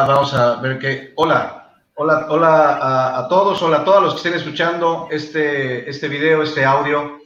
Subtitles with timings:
[0.00, 1.12] vamos a ver que.
[1.16, 6.42] Hola, hola, hola a, todos, hola a todos los que estén escuchando este, este video,
[6.42, 7.18] este audio.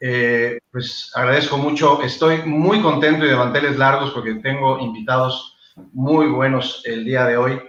[0.00, 2.02] Eh, pues agradezco mucho.
[2.02, 5.56] Estoy muy contento y de manteles largos porque tengo invitados
[5.92, 7.60] muy buenos el día de hoy.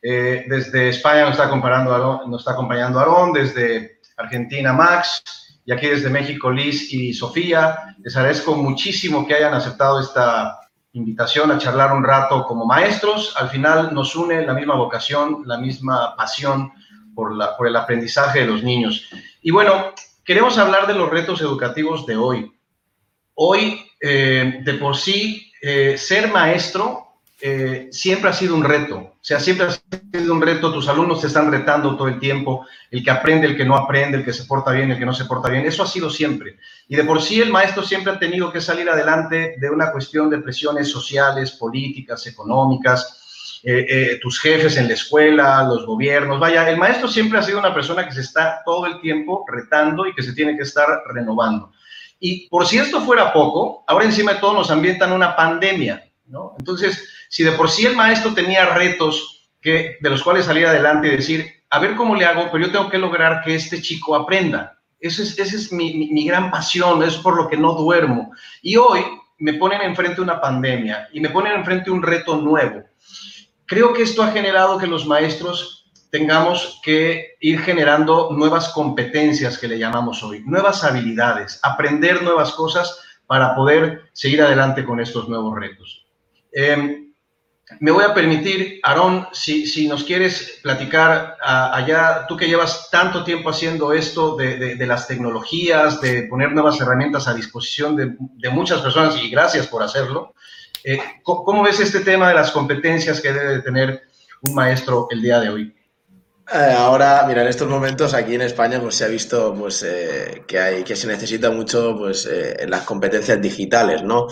[0.00, 5.22] Eh, desde España nos está, acompañando nos está acompañando Aarón, desde Argentina Max,
[5.64, 7.94] y aquí desde México Liz y Sofía.
[7.98, 10.58] Les agradezco muchísimo que hayan aceptado esta
[10.92, 13.34] invitación a charlar un rato como maestros.
[13.36, 16.72] Al final nos une la misma vocación, la misma pasión
[17.14, 17.32] por,
[17.66, 19.08] el aprendizaje de los niños.
[19.42, 19.92] Y bueno,
[20.24, 22.52] queremos hablar de los retos educativos de hoy.
[23.34, 27.07] Hoy, eh, de por sí, eh, ser maestro
[27.40, 28.96] eh, siempre ha sido un reto.
[28.96, 30.72] O sea, siempre ha sido un reto.
[30.72, 32.66] Tus alumnos te están retando todo el tiempo.
[32.90, 35.14] El que aprende, el que no aprende, el que se porta bien, el que no
[35.14, 35.64] se porta bien.
[35.64, 36.58] Eso ha sido siempre.
[36.88, 40.28] Y de por sí el maestro siempre ha tenido que salir adelante de una cuestión
[40.30, 43.60] de presiones sociales, políticas, económicas.
[43.64, 46.38] Eh, eh, tus jefes en la escuela, los gobiernos.
[46.38, 50.06] Vaya, el maestro siempre ha sido una persona que se está todo el tiempo retando
[50.06, 51.72] y que se tiene que estar renovando.
[52.20, 56.54] Y por si esto fuera poco, ahora encima de todo nos ambientan una pandemia, ¿no?
[56.58, 61.08] Entonces, si de por sí el maestro tenía retos que, de los cuales salir adelante
[61.08, 64.16] y decir, a ver cómo le hago, pero yo tengo que lograr que este chico
[64.16, 64.78] aprenda.
[65.00, 68.32] Esa es, ese es mi, mi, gran pasión, es por lo que no duermo.
[68.62, 69.04] Y hoy
[69.38, 72.82] me ponen enfrente una pandemia y me ponen enfrente un reto nuevo.
[73.66, 79.68] Creo que esto ha generado que los maestros tengamos que ir generando nuevas competencias que
[79.68, 85.54] le llamamos hoy, nuevas habilidades, aprender nuevas cosas para poder seguir adelante con estos nuevos
[85.54, 86.06] retos.
[86.50, 87.07] Eh,
[87.80, 93.24] me voy a permitir, Aarón, si, si nos quieres platicar allá, tú que llevas tanto
[93.24, 98.50] tiempo haciendo esto de, de, las tecnologías, de poner nuevas herramientas a disposición de, de
[98.50, 100.34] muchas personas, y gracias por hacerlo,
[100.84, 104.02] eh, ¿cómo ves este tema de las competencias que debe tener
[104.42, 105.77] un maestro el día de hoy?
[106.50, 110.44] Eh, ahora, mira, en estos momentos aquí en España pues se ha visto pues eh,
[110.46, 114.28] que hay que se necesita mucho pues eh, las competencias digitales, ¿no?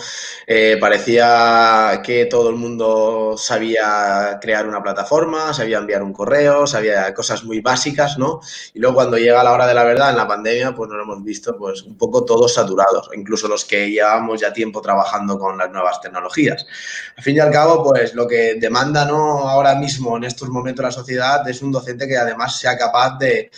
[0.81, 7.43] parecía que todo el mundo sabía crear una plataforma, sabía enviar un correo, sabía cosas
[7.43, 8.39] muy básicas, ¿no?
[8.73, 11.23] Y luego cuando llega la hora de la verdad en la pandemia, pues nos hemos
[11.23, 15.69] visto pues un poco todos saturados, incluso los que llevamos ya tiempo trabajando con las
[15.69, 16.65] nuevas tecnologías.
[17.15, 19.47] Al fin y al cabo, pues lo que demanda, ¿no?
[19.47, 23.51] Ahora mismo en estos momentos la sociedad es un docente que además sea capaz de,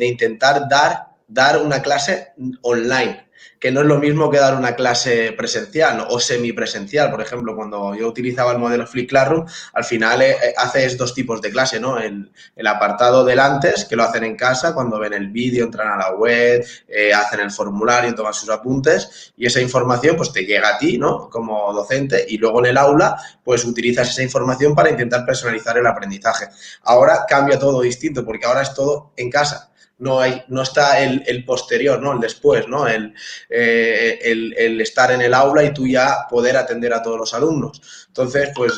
[0.00, 2.32] intentar dar, dar una clase
[2.62, 3.25] online
[3.58, 7.10] que no es lo mismo que dar una clase presencial o semipresencial.
[7.10, 11.14] Por ejemplo, cuando yo utilizaba el modelo Flip Classroom, al final eh, eh, haces dos
[11.14, 11.98] tipos de clase, ¿no?
[11.98, 12.30] El,
[12.66, 16.10] apartado del antes, que lo hacen en casa, cuando ven el vídeo, entran a la
[16.12, 20.78] web, eh, hacen el formulario, toman sus apuntes y esa información pues te llega a
[20.78, 21.30] ti, ¿no?
[21.30, 25.86] Como docente y luego en el aula pues utilizas esa información para intentar personalizar el
[25.86, 26.48] aprendizaje.
[26.82, 31.44] Ahora cambia todo distinto porque ahora es todo en casa no, hay, no está el,
[31.44, 32.12] posterior, ¿no?
[32.12, 32.86] El después, ¿no?
[32.88, 33.12] Eh,
[33.48, 38.06] el, el, estar en el aula y tú ya poder atender a todos los alumnos.
[38.08, 38.72] Entonces, pues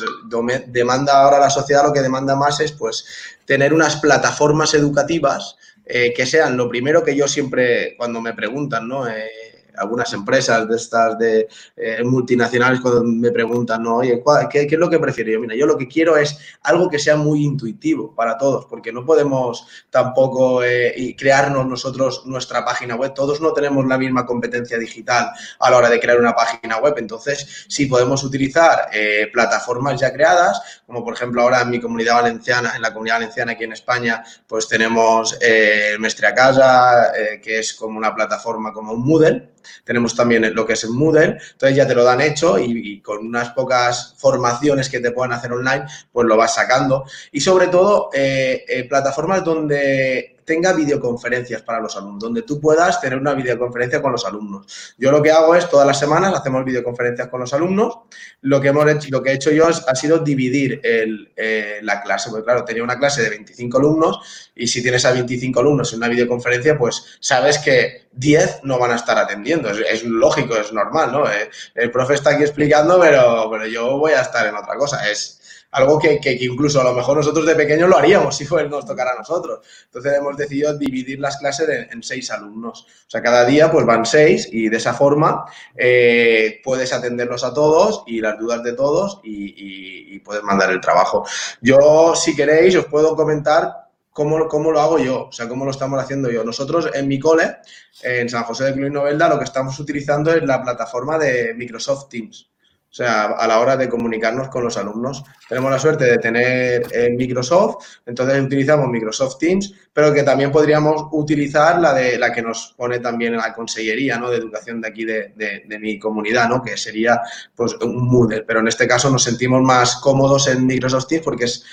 [0.67, 3.05] demanda ahora la sociedad, lo que demanda más es pues
[3.45, 8.87] tener unas plataformas educativas eh, que sean lo primero que yo siempre, cuando me preguntan,
[8.87, 9.07] ¿no?
[9.07, 9.48] Eh,
[9.79, 13.97] algunas empresas de estas de eh, multinacionales cuando me preguntan, ¿no?
[13.97, 15.31] Oye, ¿qué, ¿qué, es lo que prefiero?
[15.31, 18.91] Yo, mira, yo lo que quiero es algo que sea muy intuitivo para todos, porque
[18.91, 23.13] no podemos tampoco eh, crearnos nosotros nuestra página web.
[23.13, 26.95] Todos no tenemos la misma competencia digital a la hora de crear una página web.
[26.97, 32.15] Entonces, sí podemos utilizar eh, plataformas ya creadas, como por ejemplo ahora en mi comunidad
[32.15, 37.59] valenciana, en la comunidad valenciana aquí en España, pues tenemos eh, Mestre a Casa, que
[37.59, 39.49] es como una plataforma como un Moodle,
[39.83, 43.51] tenemos también lo que es Moodle, entonces ya te lo dan hecho y, con unas
[43.51, 47.05] pocas formaciones que te puedan hacer online, pues lo vas sacando.
[47.31, 52.99] Y sobre todo, eh, eh, plataformas donde tenga videoconferencias para los alumnos, donde tú puedas
[52.99, 54.95] tener una videoconferencia con los alumnos.
[54.97, 57.99] Yo lo que hago es, todas las semanas hacemos videoconferencias con los alumnos.
[58.41, 62.31] Lo que, hemos hecho, lo que he hecho yo ha sido dividir eh, la clase,
[62.31, 65.97] porque claro, tenía una clase de 25 alumnos y si tienes a 25 alumnos en
[65.97, 69.69] una videoconferencia, pues sabes que 10 no van a estar atendiendo.
[69.69, 71.29] Es, lógico, es normal, ¿no?
[71.29, 75.07] Eh, el profe está aquí explicando, pero, pero yo voy a estar en otra cosa.
[75.11, 75.38] Es,
[75.71, 79.17] algo que, incluso a lo mejor nosotros de pequeños lo haríamos si nos tocara a
[79.17, 79.59] nosotros.
[79.85, 82.85] Entonces hemos decidido dividir las clases en, seis alumnos.
[83.07, 85.45] O sea, cada día pues van seis y de esa forma
[85.75, 91.25] eh, puedes atenderlos a todos y las dudas de todos y, puedes mandar el trabajo.
[91.61, 95.71] Yo, si queréis, os puedo comentar Cómo, cómo, lo hago yo, o sea, cómo lo
[95.71, 96.43] estamos haciendo yo.
[96.43, 97.57] Nosotros en mi cole,
[98.03, 102.09] en San José de Cluj Novelda, lo que estamos utilizando es la plataforma de Microsoft
[102.09, 102.49] Teams.
[102.91, 105.23] O sea, a la hora de comunicarnos con los alumnos.
[105.47, 111.07] Tenemos la suerte de tener eh, Microsoft, entonces utilizamos Microsoft Teams, pero que también podríamos
[111.11, 114.31] utilizar la de la que nos pone también la consellería ¿no?
[114.31, 116.63] de educación de aquí de, de, mi comunidad, ¿no?
[116.63, 117.21] que sería
[117.55, 118.43] pues, un Moodle.
[118.43, 121.63] Pero en este caso nos sentimos más cómodos en Microsoft Teams porque es,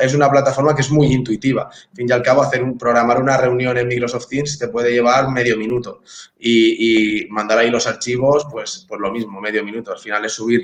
[0.00, 1.64] es una plataforma que es muy intuitiva.
[1.64, 4.90] Al fin y al cabo, hacer un, programar una reunión en Microsoft Teams te puede
[4.90, 6.02] llevar medio minuto
[6.38, 9.92] y, mandar ahí los archivos, pues, pues lo mismo, medio minuto.
[9.92, 10.61] Al final es subir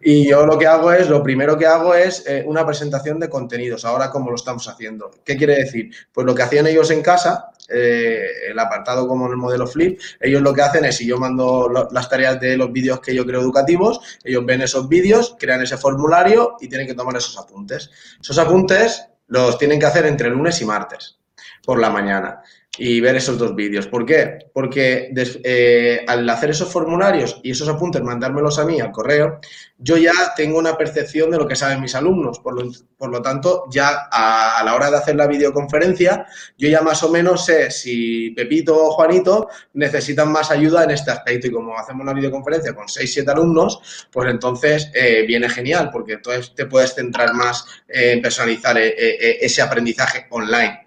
[0.00, 3.28] y yo lo que hago es, lo primero que hago es eh, una presentación de
[3.28, 5.10] contenidos, ahora como lo estamos haciendo.
[5.24, 5.90] ¿Qué quiere decir?
[6.12, 10.42] Pues lo que hacían ellos en casa, eh, el apartado como el modelo Flip, ellos
[10.42, 13.40] lo que hacen es, si yo mando las tareas de los vídeos que yo creo
[13.40, 17.90] educativos, ellos ven esos vídeos, crean ese formulario y tienen que tomar esos apuntes.
[18.20, 21.18] Esos apuntes los tienen que hacer entre lunes y martes
[21.64, 22.42] por la mañana
[22.78, 23.86] y ver esos dos vídeos.
[23.86, 24.38] ¿Por qué?
[24.52, 25.12] Porque
[25.44, 29.40] eh, al hacer esos formularios y esos apuntes, mandármelos a mí al correo,
[29.78, 32.38] yo ya tengo una percepción de lo que saben mis alumnos.
[32.40, 36.26] Por lo, por lo tanto, ya a, la hora de hacer la videoconferencia,
[36.56, 41.10] yo ya más o menos sé si Pepito o Juanito necesitan más ayuda en este
[41.10, 41.46] aspecto.
[41.46, 46.14] Y como hacemos una videoconferencia con 6, 7 alumnos, pues entonces eh, viene genial, porque
[46.14, 50.80] entonces te puedes centrar más en personalizar eh, ese aprendizaje online.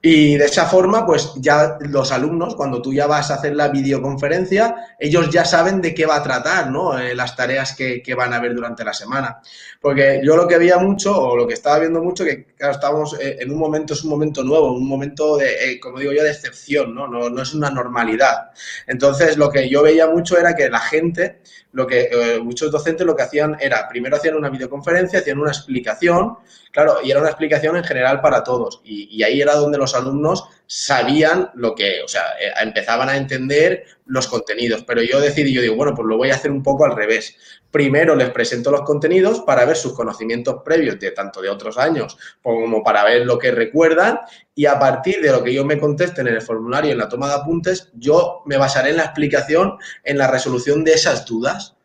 [0.00, 3.66] Y de esa forma, pues ya los alumnos, cuando tú ya vas a hacer la
[3.66, 6.96] videoconferencia, ellos ya saben de qué va a tratar, ¿no?
[6.96, 9.40] Eh, las tareas que, que, van a ver durante la semana.
[9.80, 13.18] Porque yo lo que veía mucho, o lo que estaba viendo mucho, que claro, estamos
[13.20, 16.22] eh, en un momento, es un momento nuevo, un momento de, eh, como digo yo,
[16.22, 17.08] de excepción, ¿no?
[17.08, 17.28] ¿no?
[17.28, 18.50] No es una normalidad.
[18.86, 21.40] Entonces, lo que yo veía mucho era que la gente,
[21.72, 26.38] lo que muchos docentes lo que hacían era, primero hacían una videoconferencia, hacían una explicación,
[26.78, 28.80] Claro, y era una explicación en general para todos.
[28.84, 33.84] Y, ahí era donde los alumnos sabían lo que, o sea, eh, empezaban a entender
[34.06, 34.84] los contenidos.
[34.84, 37.36] Pero yo decidí, yo digo, bueno, pues lo voy a hacer un poco al revés.
[37.72, 42.16] Primero les presento los contenidos para ver sus conocimientos previos de tanto de otros años
[42.42, 44.20] como para ver lo que recuerdan
[44.54, 47.26] y a partir de lo que ellos me contesten en el formulario, en la toma
[47.26, 51.77] de apuntes, yo me basaré en la explicación, en la resolución de esas dudas.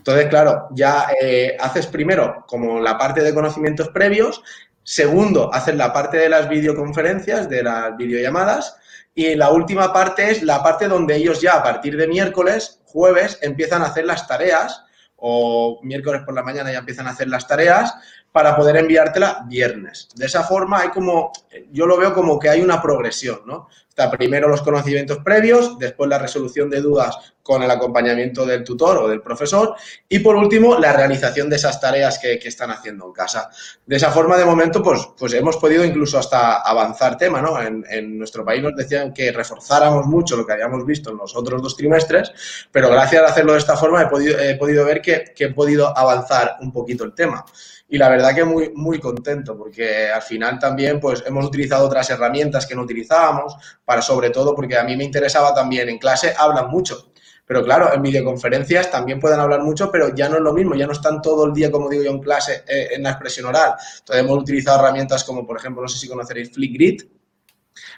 [0.00, 4.42] Entonces, claro, ya eh, haces primero como la parte de conocimientos previos,
[4.82, 8.76] segundo, haces la parte de las videoconferencias, de las videollamadas,
[9.14, 13.38] y la última parte es la parte donde ellos ya a partir de miércoles, jueves,
[13.42, 14.84] empiezan a hacer las tareas,
[15.16, 17.94] o miércoles por la mañana ya empiezan a hacer las tareas,
[18.32, 20.08] para poder enviártela viernes.
[20.14, 21.32] De esa forma hay como,
[21.72, 23.68] yo lo veo como que hay una progresión, ¿no?
[23.88, 28.98] Está primero los conocimientos previos, después la resolución de dudas con el acompañamiento del tutor
[28.98, 29.74] o del profesor
[30.08, 33.50] y por último la realización de esas tareas que, están haciendo en casa.
[33.84, 37.60] De esa forma, de momento, pues, pues hemos podido incluso hasta avanzar tema, ¿no?
[37.60, 41.60] En, nuestro país nos decían que reforzáramos mucho lo que habíamos visto en los otros
[41.60, 42.32] dos trimestres,
[42.70, 45.52] pero gracias a hacerlo de esta forma he podido, he podido ver que, que he
[45.52, 47.44] podido avanzar un poquito el tema
[47.90, 52.08] y la verdad que muy, muy contento porque al final también pues hemos utilizado otras
[52.10, 56.32] herramientas que no utilizábamos para sobre todo porque a mí me interesaba también en clase
[56.38, 57.10] hablan mucho
[57.50, 60.86] pero claro, en videoconferencias también pueden hablar mucho, pero ya no es lo mismo, ya
[60.86, 63.74] no están todo el día, como digo yo, en clase eh, en la expresión oral.
[63.98, 67.02] Entonces hemos utilizado herramientas como, por ejemplo, no sé si conoceréis Flickgrid,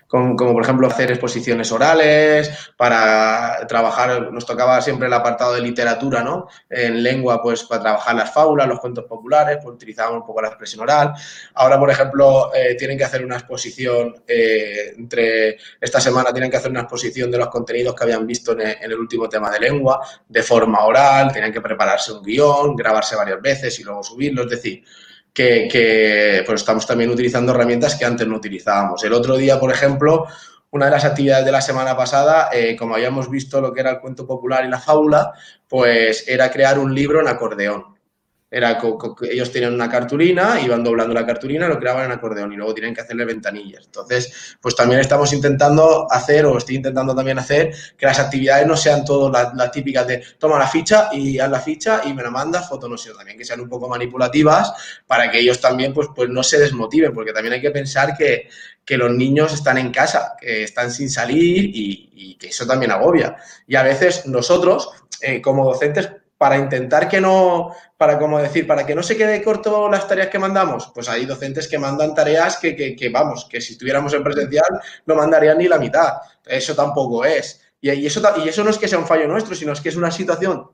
[0.06, 6.22] como, por ejemplo hacer exposiciones orales, para trabajar, nos tocaba siempre el apartado de literatura,
[6.22, 6.48] ¿no?
[6.68, 10.48] En lengua, pues para trabajar las fábulas, los cuentos populares, pues utilizábamos un poco la
[10.48, 11.14] expresión oral.
[11.54, 16.58] Ahora, por ejemplo, eh, tienen que hacer una exposición, eh, entre esta semana tienen que
[16.58, 20.06] hacer una exposición de los contenidos que habían visto en el, último tema de lengua,
[20.28, 24.50] de forma oral, tenían que prepararse un guion, grabarse varias veces y luego subirlo, es
[24.50, 24.84] decir,
[25.32, 29.02] que, pues estamos también utilizando herramientas que antes no utilizábamos.
[29.04, 30.26] El otro día, por ejemplo,
[30.70, 33.90] una de las actividades de la semana pasada, eh, como habíamos visto lo que era
[33.90, 35.32] el cuento popular y la fábula,
[35.68, 37.91] pues era crear un libro en acordeón.
[38.54, 38.78] Era
[39.30, 42.94] ellos tenían una cartulina, iban doblando la cartulina, lo creaban en acordeón y luego tienen
[42.94, 43.86] que hacerle ventanillas.
[43.86, 48.76] Entonces, pues también estamos intentando hacer, o estoy intentando también hacer, que las actividades no
[48.76, 52.30] sean todas las, típicas de toma la ficha y haz la ficha y me la
[52.30, 54.70] mandas, foto no, sino también que sean un poco manipulativas
[55.06, 58.48] para que ellos también pues, pues no se desmotiven, porque también hay que pensar que,
[58.84, 63.36] que los niños están en casa, que están sin salir y, que eso también agobia.
[63.66, 64.90] Y a veces nosotros,
[65.20, 66.10] eh, como docentes,
[66.42, 70.26] para intentar que no, para como decir, para que no se quede corto las tareas
[70.26, 74.24] que mandamos, pues hay docentes que mandan tareas que, que, vamos, que si estuviéramos en
[74.24, 74.66] presencial
[75.06, 76.14] no mandarían ni la mitad.
[76.44, 77.60] Eso tampoco es.
[77.80, 79.94] Y, eso, y eso no es que sea un fallo nuestro, sino es que es
[79.94, 80.68] una situación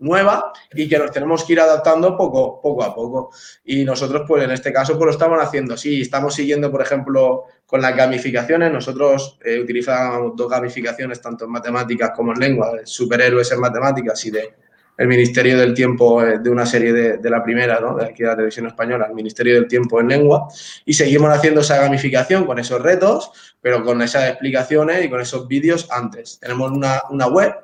[0.00, 3.30] nueva y que nos tenemos que ir adaptando poco, poco a poco.
[3.64, 6.02] Y nosotros, pues en este caso, pues lo estamos haciendo así.
[6.02, 8.70] Estamos siguiendo, por ejemplo, con las gamificaciones.
[8.70, 14.30] Nosotros eh, utilizamos dos gamificaciones, tanto en matemáticas como en lengua, superhéroes en matemáticas y
[14.30, 14.65] de
[14.98, 17.96] el Ministerio del Tiempo eh, de una serie de, la primera, ¿no?
[17.96, 20.48] de aquí de la televisión española, el Ministerio del Tiempo en lengua,
[20.84, 25.46] y seguimos haciendo esa gamificación con esos retos, pero con esas explicaciones y con esos
[25.48, 26.38] vídeos antes.
[26.40, 27.54] Tenemos una, una web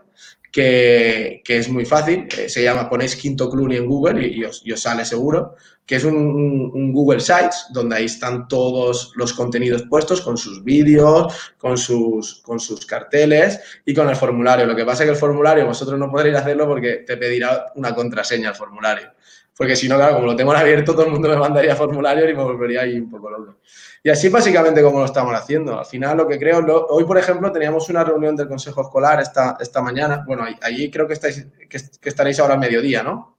[0.52, 5.56] que, es muy fácil, se llama, ponéis Quinto Cluny en Google y, os, sale seguro,
[5.86, 11.52] que es un, Google Sites, donde ahí están todos los contenidos puestos con sus vídeos,
[11.58, 14.66] con sus, con sus carteles y con el formulario.
[14.66, 17.94] Lo que pasa es que el formulario vosotros no podréis hacerlo porque te pedirá una
[17.94, 19.12] contraseña al formulario.
[19.56, 22.34] Porque si no, claro, como lo tengo abierto, todo el mundo me mandaría formulario y
[22.34, 23.56] me volvería ahí un poco loco.
[24.02, 25.78] Y así básicamente como lo estamos haciendo.
[25.78, 29.56] Al final lo que creo, hoy por ejemplo teníamos una reunión del Consejo Escolar esta,
[29.60, 30.24] esta mañana.
[30.26, 33.36] Bueno, allí creo que, estáis, que, estaréis ahora a mediodía, ¿no?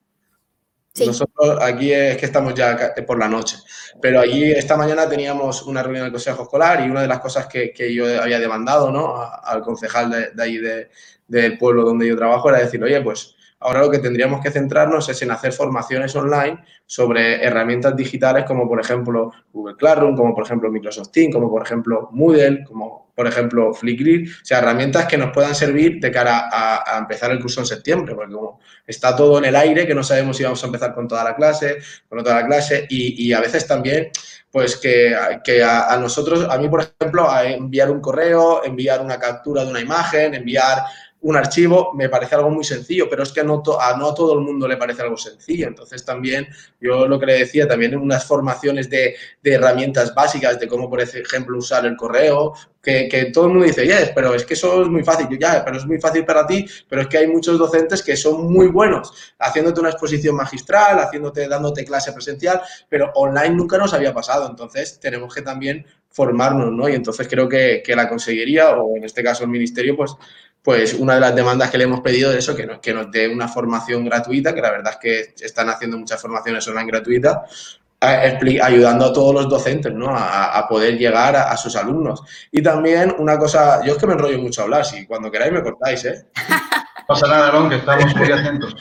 [0.99, 3.57] Nosotros aquí es que estamos ya por la noche,
[3.99, 7.47] pero allí esta mañana teníamos una reunión del Consejo Escolar y una de las cosas
[7.47, 9.15] que, que yo había demandado ¿no?
[9.19, 10.89] al concejal de, de ahí de,
[11.27, 15.07] del pueblo donde yo trabajo era decir, oye, pues Ahora lo que tendríamos que centrarnos
[15.09, 20.45] es en hacer formaciones online sobre herramientas digitales como por ejemplo Google Classroom, como por
[20.45, 25.17] ejemplo Microsoft Teams, como por ejemplo Moodle, como por ejemplo Flickr, o sea, herramientas que
[25.17, 29.37] nos puedan servir de cara a, empezar el curso en septiembre, porque como está todo
[29.37, 31.77] en el aire, que no sabemos si vamos a empezar con toda la clase,
[32.09, 34.09] con toda la clase, y, a veces también
[34.51, 39.63] pues que, a, nosotros, a mí por ejemplo, a enviar un correo, enviar una captura
[39.63, 40.83] de una imagen, enviar
[41.23, 44.41] un archivo me parece algo muy sencillo, pero es que no a no todo el
[44.41, 45.67] mundo le parece algo sencillo.
[45.67, 46.47] Entonces también,
[46.81, 51.57] yo lo que le decía, también unas formaciones de, herramientas básicas de cómo, por ejemplo,
[51.57, 55.03] usar el correo, que, todo el mundo dice, yes, pero es que eso es muy
[55.03, 55.27] fácil.
[55.39, 58.51] ya, pero es muy fácil para ti, pero es que hay muchos docentes que son
[58.51, 64.13] muy buenos haciéndote una exposición magistral, haciéndote, dándote clase presencial, pero online nunca nos había
[64.13, 64.49] pasado.
[64.49, 66.89] Entonces tenemos que también formarnos, ¿no?
[66.89, 70.15] Y entonces creo que, que la consejería, o en este caso el ministerio, pues
[70.63, 73.11] pues una de las demandas que le hemos pedido es eso, que nos, que nos
[73.11, 77.79] dé una formación gratuita, que la verdad es que están haciendo muchas formaciones online gratuitas,
[77.99, 80.07] ayudando a todos los docentes ¿no?
[80.09, 82.23] a, poder llegar a, sus alumnos.
[82.51, 85.51] Y también una cosa, yo es que me enrollo mucho a hablar, si cuando queráis
[85.51, 86.27] me cortáis, ¿eh?
[86.49, 88.75] No pasa nada, Aaron, que estamos muy atentos.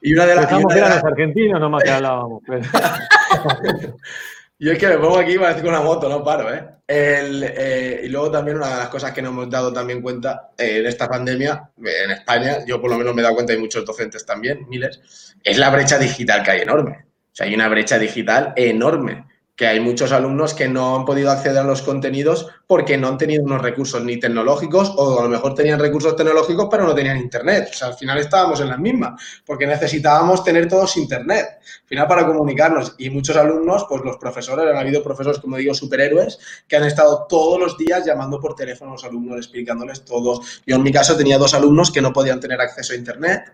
[0.00, 0.46] Y una de las...
[0.46, 2.42] Que eran los argentinos nomás que hablábamos.
[4.60, 6.68] Yo es que me pongo aquí parece con una moto, no paro, ¿eh?
[6.88, 10.78] eh, y luego también una de las cosas que nos hemos dado también cuenta eh,
[10.78, 13.84] en esta pandemia, en España, yo por lo menos me he dado cuenta, y muchos
[13.84, 17.06] docentes también, miles, es la brecha digital que hay enorme.
[17.10, 19.26] O sea, hay una brecha digital enorme
[19.58, 23.18] que hay muchos alumnos que no han podido acceder a los contenidos porque no han
[23.18, 27.18] tenido unos recursos ni tecnológicos o a lo mejor tenían recursos tecnológicos pero no tenían
[27.18, 27.70] internet.
[27.72, 31.58] O sea, al final estábamos en las mismas porque necesitábamos tener todos internet.
[31.60, 35.74] Al final para comunicarnos y muchos alumnos, pues los profesores, han habido profesores, como digo,
[35.74, 36.38] superhéroes
[36.68, 40.40] que han estado todos los días llamando por teléfono a los alumnos, explicándoles todo.
[40.66, 43.52] Yo en mi caso tenía dos alumnos que no podían tener acceso a internet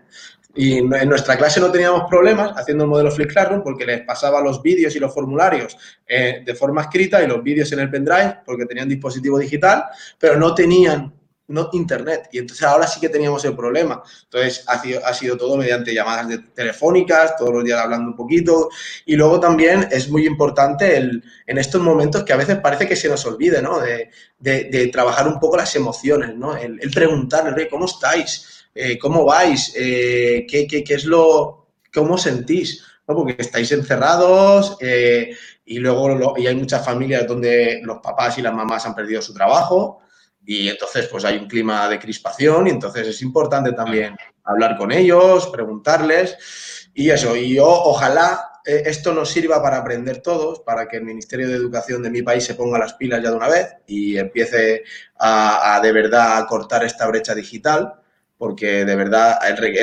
[0.55, 4.41] y en nuestra clase no teníamos problemas haciendo el modelo Flip Classroom porque les pasaba
[4.41, 8.39] los vídeos y los formularios eh, de forma escrita y los vídeos en el pendrive
[8.45, 9.83] porque tenían dispositivo digital,
[10.17, 11.13] pero no tenían
[11.47, 12.29] no internet.
[12.31, 14.01] Y entonces ahora sí que teníamos el problema.
[14.23, 18.15] Entonces ha sido, ha sido todo mediante llamadas de, telefónicas, todos los días hablando un
[18.15, 18.69] poquito.
[19.05, 22.95] Y luego también es muy importante el, en estos momentos que a veces parece que
[22.95, 23.79] se nos olvide, ¿no?
[23.79, 24.09] De,
[24.39, 26.55] de, trabajar un poco las emociones, ¿no?
[26.55, 28.54] El, el preguntarle, ¿cómo estáis?
[28.77, 29.73] Eh, ¿cómo vais?
[29.73, 32.83] Eh, ¿qué, es lo, cómo sentís?
[33.05, 38.53] Porque estáis encerrados eh, y luego y hay muchas familias donde los papás y las
[38.53, 40.01] mamás han perdido su trabajo
[40.43, 44.91] y entonces pues hay un clima de crispación y entonces es importante también hablar con
[44.91, 47.35] ellos, preguntarles y eso.
[47.37, 52.09] Y ojalá esto nos sirva para aprender todos, para que el Ministerio de Educación de
[52.09, 54.83] mi país se ponga las pilas ya de una vez y empiece
[55.17, 58.01] a, a de verdad a cortar esta brecha digital
[58.37, 59.37] porque de verdad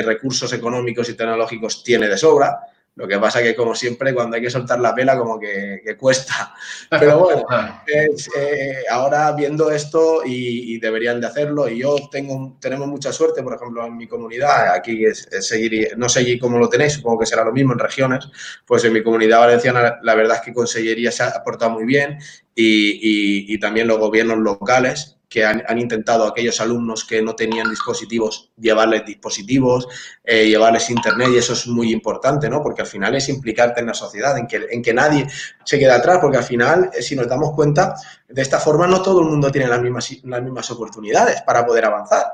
[0.05, 2.59] recursos económicos y tecnológicos tiene de sobra.
[2.95, 6.53] Lo que pasa que, como siempre, cuando hay que soltar la vela, como que, cuesta.
[6.91, 7.43] Pero bueno,
[7.87, 13.55] eh, ahora viendo esto y, deberían de hacerlo, y yo tengo, tenemos mucha suerte, por
[13.55, 17.43] ejemplo, en mi comunidad, aquí es, seguir, no sé cómo lo tenéis, supongo que será
[17.43, 18.27] lo mismo en regiones,
[18.63, 22.19] pues en mi comunidad valenciana la verdad es que Consellería se ha portado muy bien
[22.53, 28.51] y, y también los gobiernos locales que han, intentado aquellos alumnos que no tenían dispositivos
[28.55, 29.87] llevarles dispositivos,
[30.23, 32.61] eh, llevarles internet y eso es muy importante, ¿no?
[32.61, 35.25] Porque al final es implicarte en la sociedad, en que, en que nadie
[35.63, 37.95] se quede atrás, porque al final, eh, si nos damos cuenta,
[38.29, 41.85] de esta forma no todo el mundo tiene las mismas, las mismas oportunidades para poder
[41.85, 42.25] avanzar.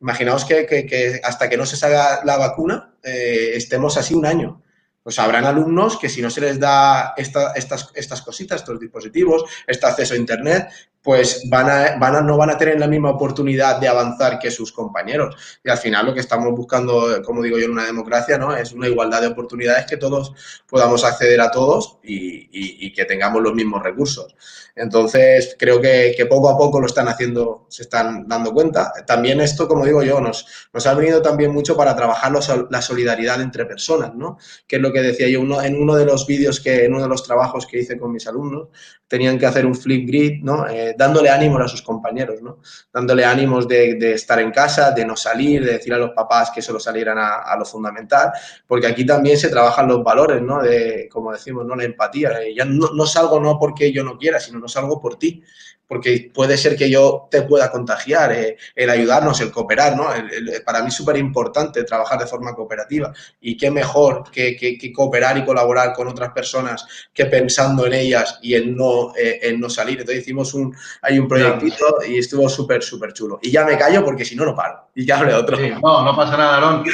[0.00, 4.60] Imaginaos que, hasta que no se salga la vacuna eh, estemos así un año
[5.02, 9.86] pues habrán alumnos que si no se les da estas, estas cositas, estos dispositivos, este
[9.86, 10.68] acceso a Internet,
[11.02, 14.50] pues van a, van a, no van a tener la misma oportunidad de avanzar que
[14.50, 15.34] sus compañeros.
[15.64, 18.54] Y al final lo que estamos buscando, como digo yo, en una democracia, ¿no?
[18.54, 20.32] Es una igualdad de oportunidades que todos
[20.68, 24.34] podamos acceder a todos y, que tengamos los mismos recursos.
[24.76, 28.92] Entonces, creo que, poco a poco lo están haciendo, se están dando cuenta.
[29.06, 32.32] También esto, como digo yo, nos, nos ha venido también mucho para trabajar
[32.70, 34.38] la solidaridad entre personas, ¿no?
[34.66, 37.02] Que es lo que decía yo uno, en uno de los vídeos, que en uno
[37.02, 38.68] de los trabajos que hice con mis alumnos,
[39.10, 40.68] tenían que hacer un flip grid, ¿no?
[40.68, 42.58] Eh, dándole ánimos a sus compañeros, ¿no?
[42.92, 46.62] Dándole ánimos de, estar en casa, de no salir, de decir a los papás que
[46.62, 48.32] solo salieran a, lo fundamental,
[48.66, 50.62] porque aquí también se trabajan los valores, ¿no?
[50.62, 51.74] De, como decimos, ¿no?
[51.76, 52.30] La empatía.
[52.54, 55.42] Ya no, no salgo no porque yo no quiera, sino no salgo por ti
[55.90, 60.06] porque puede ser que yo te pueda contagiar, eh, el ayudarnos, el cooperar, ¿no?
[60.64, 65.44] para mí es súper importante trabajar de forma cooperativa y qué mejor que, cooperar y
[65.44, 69.98] colaborar con otras personas que pensando en ellas y en no, eh, en no salir.
[69.98, 73.40] Entonces hicimos un, hay un proyectito y estuvo súper, súper chulo.
[73.42, 74.90] Y ya me callo porque si no, no paro.
[74.94, 75.58] Y ya hablé otro.
[75.58, 76.84] no, no pasa nada, Aarón.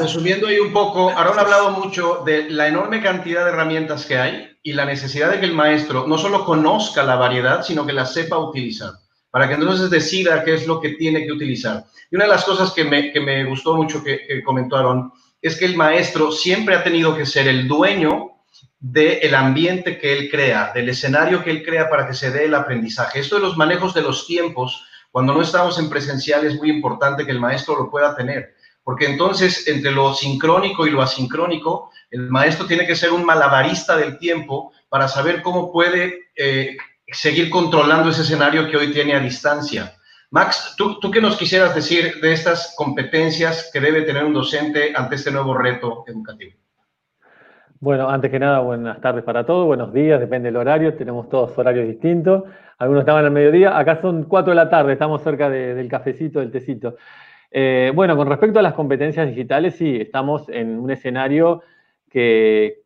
[0.00, 4.16] Resumiendo ahí un poco, Aarón ha hablado mucho de la enorme cantidad de herramientas que
[4.16, 7.92] hay y la necesidad de que el maestro no solo conozca la variedad, sino que
[7.92, 8.92] la sepa utilizar,
[9.30, 11.84] para que entonces decida qué es lo que tiene que utilizar.
[12.10, 15.64] Y una de las cosas que me, que me gustó mucho que, comentaron es que
[15.64, 18.30] el maestro siempre ha tenido que ser el dueño
[18.78, 22.54] del ambiente que él crea, del escenario que él crea para que se dé el
[22.54, 23.20] aprendizaje.
[23.20, 27.24] Esto de los manejos de los tiempos, cuando no estamos en presencial, es muy importante
[27.24, 28.54] que el maestro lo pueda tener,
[28.84, 33.96] porque entonces entre lo sincrónico y lo asincrónico, el maestro tiene que ser un malabarista
[33.96, 36.76] del tiempo para saber cómo puede eh,
[37.08, 39.94] seguir controlando ese escenario que hoy tiene a distancia.
[40.30, 44.92] Max, ¿tú, ¿tú qué nos quisieras decir de estas competencias que debe tener un docente
[44.94, 46.52] ante este nuevo reto educativo?
[47.80, 51.56] Bueno, antes que nada, buenas tardes para todos, buenos días, depende del horario, tenemos todos
[51.58, 52.44] horarios distintos.
[52.78, 56.52] Algunos estaban al mediodía, acá son 4 de la tarde, estamos cerca del cafecito, del
[56.52, 56.96] tecito.
[57.50, 61.62] Eh, bueno, con respecto a las competencias digitales, sí, estamos en un escenario
[62.12, 62.82] que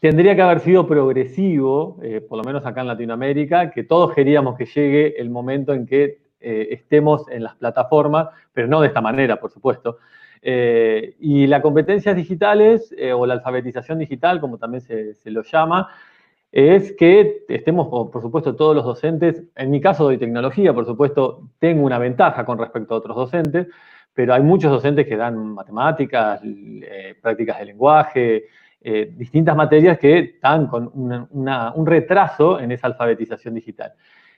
[0.00, 4.56] tendría que haber sido progresivo, eh, por lo menos acá en Latinoamérica, que todos queríamos
[4.56, 9.00] que llegue el momento en que eh, estemos en las plataformas, pero no de esta
[9.00, 9.98] manera, por supuesto.
[10.42, 15.88] Eh, y las competencias digitales o la alfabetización digital, como también se, se, lo llama,
[16.50, 21.48] es que estemos, por supuesto, todos los docentes, en mi caso doy tecnología, por supuesto,
[21.58, 23.68] tengo una ventaja con respecto a otros docentes,
[24.14, 26.40] pero hay muchos docentes que dan matemáticas,
[27.20, 28.44] prácticas de lenguaje,
[28.82, 33.92] eh, distintas materias que están con un retraso en esa alfabetización digital.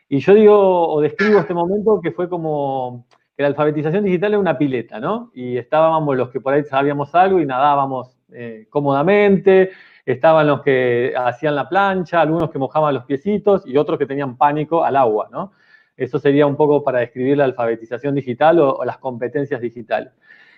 [0.09, 4.40] Y yo digo o describo este momento que fue como que la alfabetización digital era
[4.40, 5.31] una pileta, ¿no?
[5.35, 9.70] Y estábamos los que por ahí sabíamos algo y nadábamos eh, cómodamente,
[10.05, 14.37] estaban los que hacían la plancha, algunos que mojaban los piecitos y otros que tenían
[14.37, 15.52] pánico al agua, ¿no?
[15.96, 20.12] Eso sería un poco para describir la alfabetización digital o, las competencias digitales.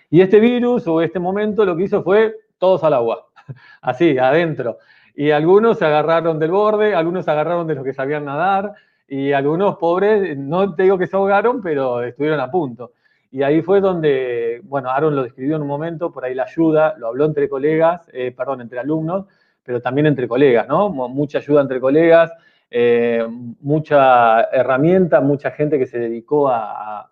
[0.09, 3.27] Y este virus o este momento lo que hizo fue todos al agua,
[3.81, 4.77] así, adentro.
[5.15, 8.73] Y algunos se agarraron del borde, algunos se agarraron de los que sabían nadar,
[9.07, 12.93] y algunos pobres, no te digo que se ahogaron, pero estuvieron a punto.
[13.31, 16.95] Y ahí fue donde, bueno, Aaron lo describió en un momento, por ahí la ayuda,
[16.97, 19.25] lo habló entre colegas, eh, perdón, entre alumnos,
[19.63, 20.89] pero también entre colegas, ¿no?
[20.89, 22.31] Mucha ayuda entre colegas,
[22.71, 23.25] eh,
[23.61, 27.09] mucha herramienta, mucha gente que se dedicó a,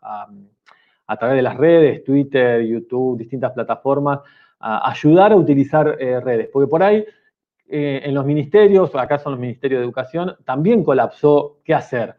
[1.08, 4.20] a, través de las redes, Twitter, YouTube, distintas plataformas,
[4.66, 6.50] a ayudar a utilizar eh, redes.
[6.52, 7.06] Porque por ahí,
[7.68, 12.16] eh, en los ministerios, acá son los ministerios de educación, también colapsó qué hacer.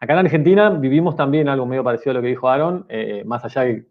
[0.00, 2.86] Acá en Argentina vivimos también algo medio parecido a lo que dijo Aaron,
[3.26, 3.84] más allá de,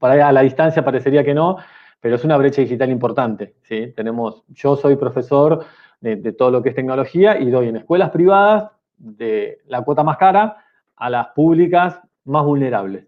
[0.00, 1.56] a la distancia parecería que no,
[2.00, 3.54] pero es una brecha digital importante.
[3.62, 3.92] ¿sí?
[3.96, 5.64] Tenemos, yo soy profesor
[6.00, 10.16] de, todo lo que es tecnología y doy en escuelas privadas de la cuota más
[10.16, 10.64] cara
[10.96, 13.06] a las públicas más vulnerables.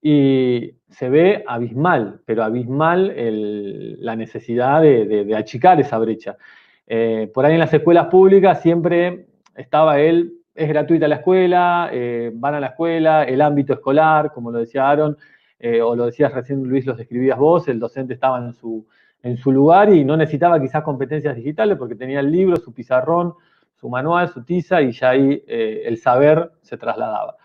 [0.00, 3.12] Y se ve abismal, pero abismal
[3.98, 6.36] la necesidad de, achicar esa brecha.
[6.86, 12.30] Eh, por ahí en las escuelas públicas siempre estaba él, es gratuita la escuela, eh,
[12.34, 15.16] van a la escuela, el ámbito escolar, como lo decía Aaron,
[15.58, 18.86] eh, o lo decías recién Luis, los escribías vos, el docente estaba en su,
[19.22, 23.34] en su lugar y no necesitaba quizás competencias digitales porque tenía el libro, su pizarrón,
[23.74, 27.36] su manual, su tiza y ya ahí el saber se trasladaba.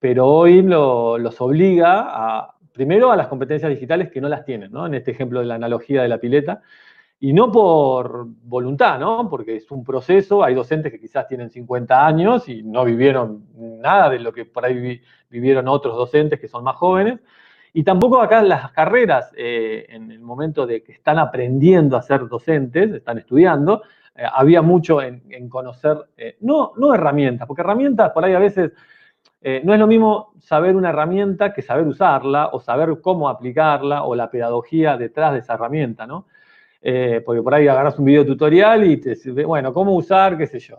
[0.00, 4.86] Pero hoy los obliga a, primero a las competencias digitales que no las tienen, ¿no?
[4.86, 6.62] En este ejemplo de la analogía de la pileta.
[7.20, 9.28] Y no por voluntad, ¿no?
[9.28, 14.08] Porque es un proceso, hay docentes que quizás tienen 50 años y no vivieron nada
[14.10, 17.18] de lo que por ahí vivieron otros docentes que son más jóvenes,
[17.72, 22.26] y tampoco acá las carreras, eh, en el momento de que están aprendiendo a ser
[22.28, 23.82] docentes, están estudiando,
[24.34, 25.96] había mucho en, conocer,
[26.40, 28.72] no, no herramientas, porque herramientas por ahí a veces
[29.40, 34.14] no es lo mismo saber una herramienta que saber usarla o saber cómo aplicarla o
[34.14, 36.26] la pedagogía detrás de esa herramienta, ¿no?
[36.80, 40.58] porque por ahí agarras un video tutorial y te dice, bueno, cómo usar, qué sé
[40.58, 40.78] yo,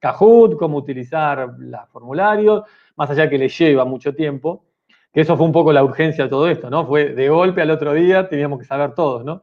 [0.00, 2.64] Kahoot, cómo utilizar los formularios,
[2.96, 4.64] más allá que le lleva mucho tiempo,
[5.12, 6.86] que eso fue un poco la urgencia de todo esto, ¿no?
[6.86, 9.42] Fue de golpe al otro día, teníamos que saber todos, ¿no?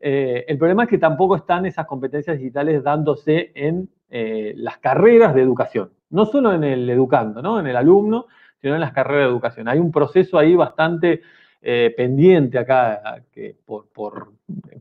[0.00, 5.34] Eh, el problema es que tampoco están esas competencias digitales dándose en eh, las carreras
[5.34, 7.58] de educación, no solo en el educando, ¿no?
[7.58, 8.26] En el alumno,
[8.60, 9.68] sino en las carreras de educación.
[9.68, 11.22] Hay un proceso ahí bastante
[11.60, 14.32] eh, pendiente acá que, por,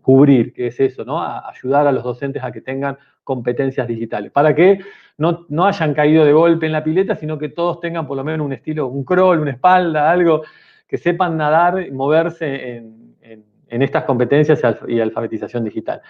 [0.02, 1.22] cubrir, que es eso, ¿no?
[1.22, 4.80] ayudar a los docentes a que tengan competencias digitales, para que
[5.18, 8.24] no, no, hayan caído de golpe en la pileta, sino que todos tengan por lo
[8.24, 10.42] menos un estilo, un crawl, una espalda, algo,
[10.88, 16.02] que sepan nadar y moverse en, en, estas competencias y alfabetización digital.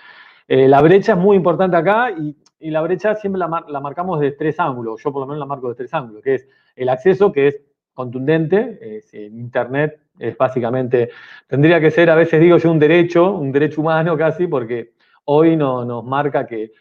[0.48, 4.20] Eh, la brecha es muy importante acá y, y la brecha siempre la, la, marcamos
[4.20, 6.90] de tres ángulos, yo por lo menos la marco de tres ángulos, que es el
[6.90, 7.62] acceso, que es
[7.94, 11.10] contundente, en Internet es básicamente,
[11.48, 14.94] tendría que ser, a veces digo yo, un derecho, un derecho humano casi, porque
[15.26, 16.72] hoy no, nos marca que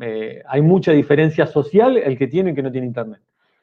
[0.00, 3.20] eh, hay mucha diferencia social el que tiene y el que no tiene Internet.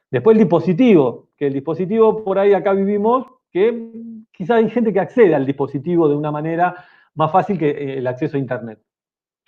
[0.10, 3.92] Después el dispositivo, que el dispositivo por ahí acá vivimos, que
[4.32, 6.76] quizás hay gente que accede al dispositivo de una manera
[7.16, 8.80] más fácil que eh, el acceso a Internet.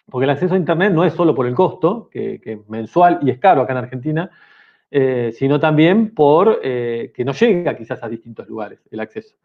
[0.09, 3.29] Porque el acceso a Internet no es solo por el costo, que, que mensual y
[3.29, 4.29] es caro acá en Argentina,
[4.89, 9.35] eh, sino también por que no llega quizás a distintos lugares el acceso.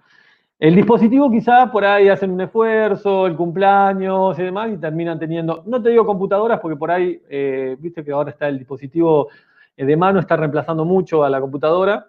[0.63, 5.65] El dispositivo quizás por ahí hacen un esfuerzo, el cumpleaños y demás, y terminan teniendo,
[5.67, 9.29] no te digo computadoras, porque por ahí, eh, viste que ahora está el dispositivo
[9.77, 12.07] eh, de mano, está reemplazando mucho a la computadora,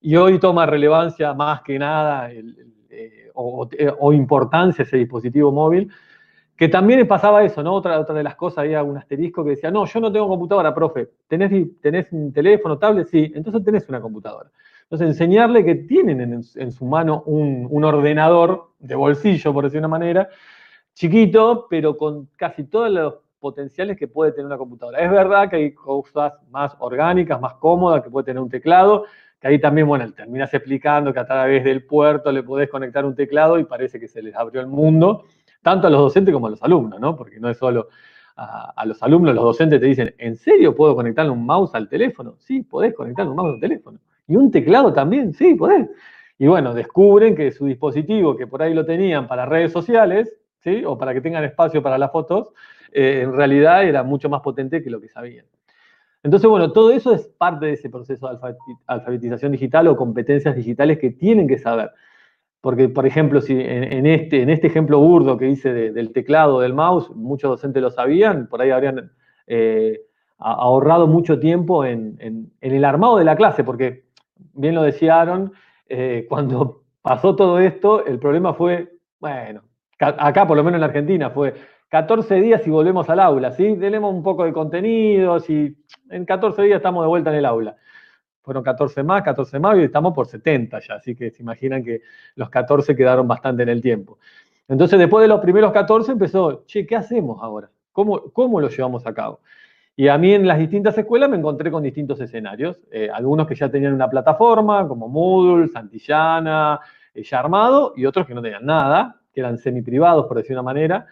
[0.00, 5.88] y hoy toma relevancia más que nada eh, o, importancia ese dispositivo móvil,
[6.62, 7.74] que también pasaba eso, ¿no?
[7.74, 10.72] Otra, otra de las cosas, había un asterisco que decía, no, yo no tengo computadora,
[10.72, 13.08] profe, ¿tenés, tenés un teléfono, tablet?
[13.08, 14.48] Sí, entonces tenés una computadora.
[14.84, 16.20] Entonces, enseñarle que tienen
[16.54, 20.28] en, su mano un, ordenador de bolsillo, por decir una manera,
[20.94, 25.00] chiquito, pero con casi todos los potenciales que puede tener una computadora.
[25.00, 29.06] Es verdad que hay cosas más orgánicas, más cómodas, que puede tener un teclado,
[29.40, 33.16] que ahí también, bueno, terminas explicando que a través del puerto le podés conectar un
[33.16, 35.24] teclado y parece que se les abrió el mundo,
[35.62, 37.16] tanto a los docentes como a los alumnos, ¿no?
[37.16, 37.88] Porque no es solo
[38.36, 42.36] a, los alumnos, los docentes te dicen, ¿en serio puedo conectarle un mouse al teléfono?
[42.38, 43.98] Sí, podés conectarle un mouse al teléfono.
[44.26, 45.32] ¿Y un teclado también?
[45.32, 45.88] Sí, podés.
[46.38, 50.82] Y bueno, descubren que su dispositivo, que por ahí lo tenían para redes sociales, ¿sí?
[50.84, 52.52] o para que tengan espacio para las fotos,
[52.92, 55.46] eh, en realidad era mucho más potente que lo que sabían.
[56.22, 60.98] Entonces, bueno, todo eso es parte de ese proceso de alfabetización digital o competencias digitales
[60.98, 61.90] que tienen que saber.
[62.62, 66.74] Porque, por ejemplo, si en, este, en este ejemplo burdo que hice del teclado, del
[66.74, 69.10] mouse, muchos docentes lo sabían, por ahí habrían
[69.48, 69.98] eh,
[70.38, 74.04] ahorrado mucho tiempo en, el armado de la clase, porque
[74.54, 75.52] bien lo decía Aaron,
[75.88, 79.62] eh, cuando pasó todo esto, el problema fue, bueno,
[79.98, 81.54] acá por lo menos en Argentina fue
[81.88, 83.76] 14 días y volvemos al aula, ¿sí?
[83.76, 85.76] Tenemos un poco de contenidos y
[86.10, 87.76] en 14 días estamos de vuelta en el aula.
[88.42, 92.02] Fueron 14 más, 14 más y estamos por 70 ya, así que se imaginan que
[92.34, 94.18] los 14 quedaron bastante en el tiempo.
[94.68, 97.70] Entonces, después de los primeros 14 empezó, che, ¿qué hacemos ahora?
[97.92, 99.40] ¿Cómo, cómo lo llevamos a cabo?
[99.94, 103.54] Y a mí en las distintas escuelas me encontré con distintos escenarios, eh, algunos que
[103.54, 106.80] ya tenían una plataforma, como Moodle, Santillana,
[107.14, 110.62] eh, ya armado, y otros que no tenían nada, que eran semi-privados, por decir una
[110.62, 111.06] manera.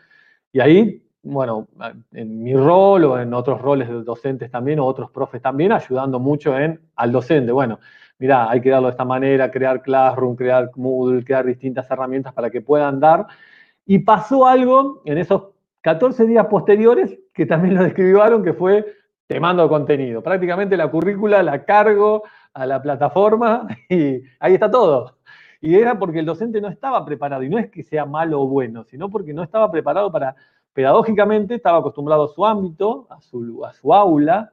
[0.53, 1.69] Y ahí, bueno,
[2.13, 6.19] en mi rol o en otros roles de docentes también, o otros profes también, ayudando
[6.19, 7.53] mucho en al docente.
[7.53, 7.79] Bueno,
[8.19, 12.51] mira, hay que darlo de esta manera, crear Classroom, crear Moodle, crear distintas herramientas para
[12.51, 13.27] que puedan dar.
[13.85, 15.51] Y pasó algo en esos
[15.83, 18.85] 14 días posteriores que también lo describieron, que fue
[19.27, 20.23] te mando contenido.
[20.23, 25.19] Prácticamente la currícula la cargo a la plataforma y ahí está todo.
[25.61, 28.49] Y era porque el docente no estaba preparado, y no es que sea malo o
[28.49, 30.35] bueno, sino porque no estaba preparado para,
[30.73, 34.53] pedagógicamente, estaba acostumbrado a su ámbito, a su, aula,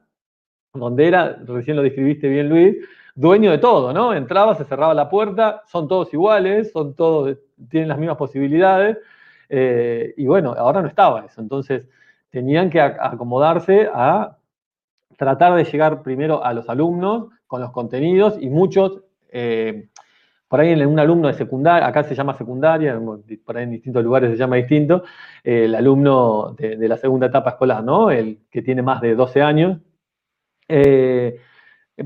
[0.74, 2.76] donde era, recién lo describiste bien Luis,
[3.14, 4.14] dueño de todo, ¿no?
[4.14, 7.36] Entraba, se cerraba la puerta, son todos iguales, son todos,
[7.68, 8.98] tienen las mismas posibilidades,
[9.48, 11.40] eh, y bueno, ahora no estaba eso.
[11.40, 11.88] Entonces,
[12.30, 14.36] tenían que acomodarse a
[15.16, 19.88] tratar de llegar primero a los alumnos con los contenidos y muchos, eh,
[20.48, 22.98] por ahí en un alumno de secundaria, acá se llama secundaria,
[23.44, 25.04] por ahí en distintos lugares se llama distinto,
[25.44, 28.10] eh, el alumno de, la segunda etapa escolar, ¿no?
[28.10, 29.78] El que tiene más de 12 años.
[30.66, 31.38] Eh,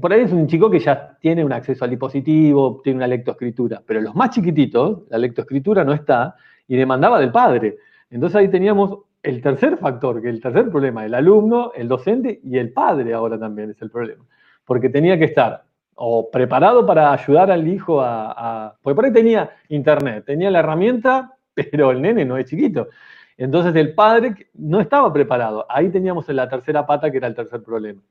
[0.01, 3.83] por ahí es un chico que ya tiene un acceso al dispositivo, tiene una lectoescritura,
[3.87, 6.35] pero los más chiquititos, la lectoescritura no está
[6.67, 7.77] y demandaba del padre.
[8.11, 12.59] Entonces ahí teníamos el tercer factor, que el tercer problema, el alumno, el docente y
[12.59, 14.25] el padre ahora también es el problema.
[14.65, 15.65] Porque tenía que estar
[16.05, 20.59] o preparado para ayudar al hijo a, a, Porque por ahí tenía internet, tenía la
[20.59, 22.89] herramienta, pero el nene no es chiquito.
[23.37, 25.65] Entonces el padre no estaba preparado.
[25.69, 28.03] Ahí teníamos la tercera pata, que era el tercer problema.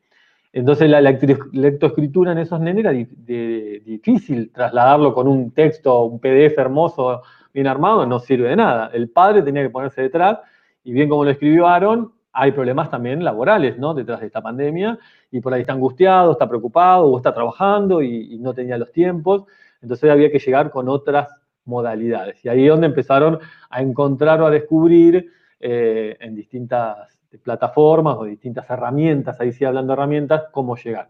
[0.53, 7.23] Entonces la lectoescritura en esos nenes era difícil trasladarlo con un texto, un PDF hermoso,
[7.53, 8.89] bien armado, no sirve de nada.
[8.93, 10.39] El padre tenía que ponerse detrás,
[10.85, 13.93] y bien como lo escribió Aaron, hay problemas también laborales, ¿no?
[13.93, 14.97] Detrás de esta pandemia,
[15.31, 19.45] y por ahí está angustiado, está preocupado, o está trabajando y, no tenía los tiempos.
[19.81, 21.29] Entonces había que llegar con otras
[21.65, 22.43] modalidades.
[22.43, 23.39] Y ahí es donde empezaron
[23.69, 29.93] a encontrar o a descubrir eh, en distintas plataformas o distintas herramientas, ahí sí hablando
[29.93, 31.07] de herramientas, cómo llegar.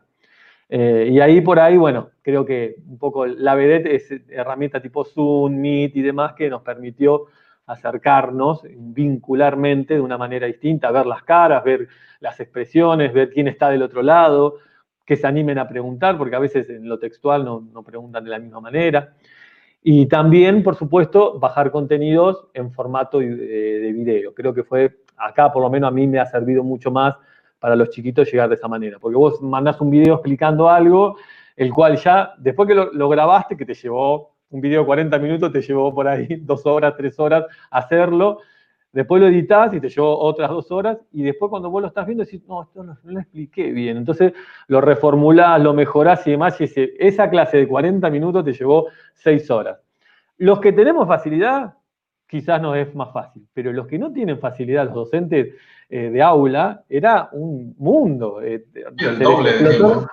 [0.69, 5.03] Eh, y ahí por ahí, bueno, creo que un poco la vedette es herramienta tipo
[5.03, 7.25] Zoom, Meet y demás que nos permitió
[7.71, 11.88] acercarnos vincularmente de una manera distinta, ver las caras, ver
[12.19, 14.57] las expresiones, ver quién está del otro lado,
[15.05, 18.29] que se animen a preguntar, porque a veces en lo textual no, no preguntan de
[18.29, 19.13] la misma manera.
[19.84, 24.34] Y también, por supuesto, bajar contenidos en formato de, de video.
[24.34, 27.15] Creo que fue acá, por lo menos a mí me ha servido mucho más
[27.60, 28.99] para los chiquitos llegar de esa manera.
[28.99, 31.17] Porque vos mandás un video explicando algo,
[31.55, 35.51] el cual ya, después que lo, grabaste, que te llevó un video de 40 minutos,
[35.51, 38.39] te llevó por ahí dos horas, tres horas hacerlo,
[38.91, 42.05] después lo editas y te llevó otras dos horas, y después cuando vos lo estás
[42.05, 43.97] viendo decís, no, esto no, lo expliqué bien.
[43.97, 44.33] Entonces
[44.67, 46.65] lo reformulás, lo mejorás y demás, y
[46.99, 49.79] esa clase de 40 minutos te llevó seis horas.
[50.37, 51.75] Los que tenemos facilidad,
[52.27, 55.55] quizás nos es más fácil, pero los que no tienen facilidad, los docentes
[55.89, 58.41] eh, de aula, era un mundo.
[58.41, 60.07] Eh, el doble explotó,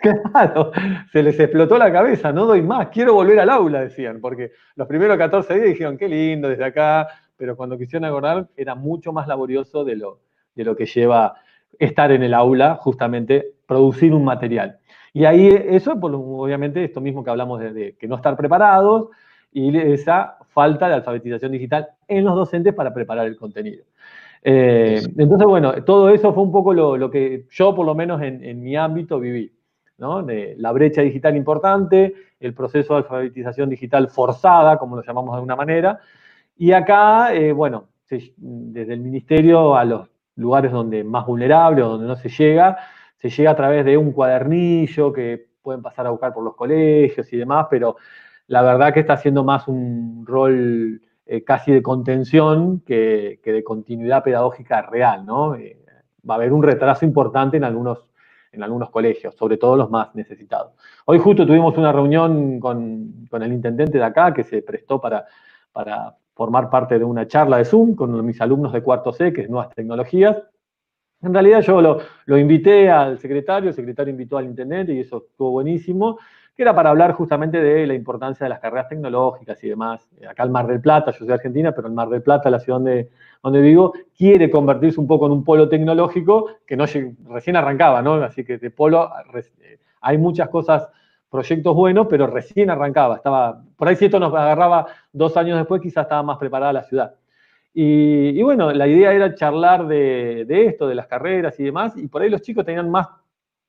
[0.00, 0.72] Claro,
[1.12, 4.86] se les explotó la cabeza, no doy más, quiero volver al aula, decían, porque los
[4.86, 9.28] primeros 14 días dijeron, qué lindo desde acá, pero cuando quisieron acordar era mucho más
[9.28, 10.20] laborioso de lo,
[10.54, 11.34] de lo que lleva
[11.78, 14.78] estar en el aula, justamente producir un material.
[15.12, 19.08] Y ahí eso, obviamente, esto mismo que hablamos de que no estar preparados,
[19.52, 23.84] y esa falta de alfabetización digital en los docentes para preparar el contenido.
[24.42, 28.62] Eh, entonces, bueno, todo eso fue un poco lo, que yo, por lo menos en,
[28.62, 29.52] mi ámbito, viví.
[30.00, 35.56] La brecha digital importante, el proceso de alfabetización digital forzada, como lo llamamos de alguna
[35.56, 36.00] manera.
[36.56, 42.06] Y acá, eh, bueno, desde el ministerio a los lugares donde más vulnerable o donde
[42.06, 42.78] no se llega,
[43.18, 47.30] se llega a través de un cuadernillo que pueden pasar a buscar por los colegios
[47.32, 47.96] y demás, pero
[48.46, 54.24] la verdad que está haciendo más un rol eh, casi de contención que, de continuidad
[54.24, 55.54] pedagógica real, ¿no?
[55.54, 55.78] Eh,
[56.28, 58.09] va a haber un retraso importante en algunos,
[58.52, 60.72] en algunos colegios, sobre todo los más necesitados.
[61.06, 65.24] Hoy justo tuvimos una reunión con, el intendente de acá que se prestó para,
[65.72, 69.42] para formar parte de una charla de Zoom con mis alumnos de cuarto C, que
[69.42, 70.36] es Nuevas Tecnologías.
[71.22, 75.26] En realidad yo lo, lo invité al secretario, el secretario invitó al intendente y eso
[75.28, 76.18] estuvo buenísimo
[76.60, 80.06] que era para hablar justamente de la importancia de las carreras tecnológicas y demás.
[80.28, 82.60] Acá el Mar del Plata, yo soy de Argentina, pero el Mar del Plata, la
[82.60, 83.08] ciudad donde,
[83.42, 88.16] donde vivo, quiere convertirse un poco en un polo tecnológico que no recién arrancaba, ¿no?
[88.16, 89.08] Así que de polo
[90.02, 90.86] hay muchas cosas,
[91.30, 93.16] proyectos buenos, pero recién arrancaba.
[93.16, 96.82] Estaba, por ahí si esto nos agarraba dos años después, quizás estaba más preparada la
[96.82, 97.14] ciudad.
[97.72, 102.20] Y, bueno, la idea era charlar de esto, de las carreras y demás, y por
[102.20, 103.08] ahí los chicos tenían más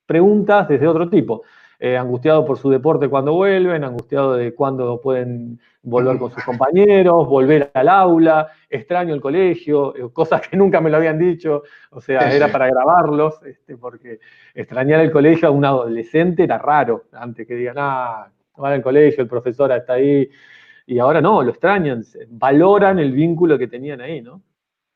[0.05, 1.43] preguntas desde otro tipo.
[1.83, 7.27] Eh, angustiado por su deporte cuando vuelven, angustiado de cuándo pueden volver con sus compañeros,
[7.27, 11.99] volver al aula, extraño el colegio, eh, cosas que nunca me lo habían dicho, o
[11.99, 14.19] sea, era para grabarlos, este, porque
[14.53, 19.23] extrañar el colegio a un adolescente era raro, antes que digan, ah, van al colegio,
[19.23, 20.29] el profesor está ahí,
[20.85, 24.43] y ahora no, lo extrañan, valoran el vínculo que tenían ahí, ¿no?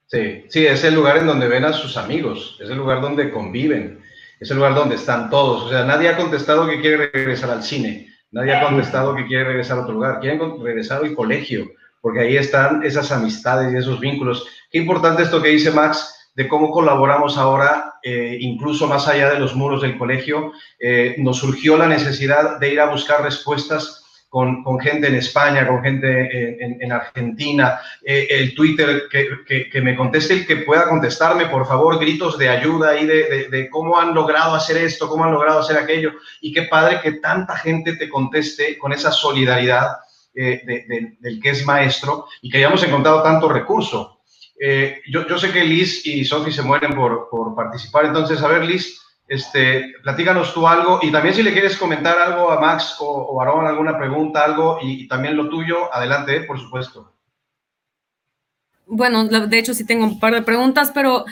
[0.06, 3.32] Sí, sí, es el lugar en donde ven a sus amigos, es el lugar donde
[3.32, 4.05] conviven
[4.46, 5.64] es el lugar donde están todos.
[5.64, 9.44] O sea, nadie ha contestado que quiere regresar al cine, nadie ha contestado que quiere
[9.44, 11.68] regresar a otro lugar, quieren regresar al colegio,
[12.00, 14.48] porque ahí están esas amistades y esos vínculos.
[14.72, 19.40] Qué importante esto que dice Max de cómo colaboramos ahora, eh, incluso más allá de
[19.40, 20.52] los muros del colegio.
[20.78, 24.05] Eh, nos surgió la necesidad de ir a buscar respuestas
[24.36, 30.46] con, gente en España, con gente en, Argentina, eh, el Twitter, que, me conteste el
[30.46, 35.08] que pueda contestarme, por favor, gritos de ayuda y de, cómo han logrado hacer esto,
[35.08, 36.12] cómo han logrado hacer aquello.
[36.42, 40.00] Y qué padre que tanta gente te conteste con esa solidaridad
[40.34, 40.62] eh,
[41.22, 44.20] del que es maestro y que hayamos encontrado tanto recurso.
[44.60, 48.50] Eh, yo, yo, sé que Liz y Sofi se mueren por, por participar, entonces, a
[48.50, 52.98] ver, Liz, este, platícanos tú algo y también si le quieres comentar algo a Max
[53.00, 57.14] o, o alguna pregunta, algo y, también lo tuyo, adelante, por supuesto.
[58.86, 61.26] bueno, de hecho sí tengo un par de preguntas, pero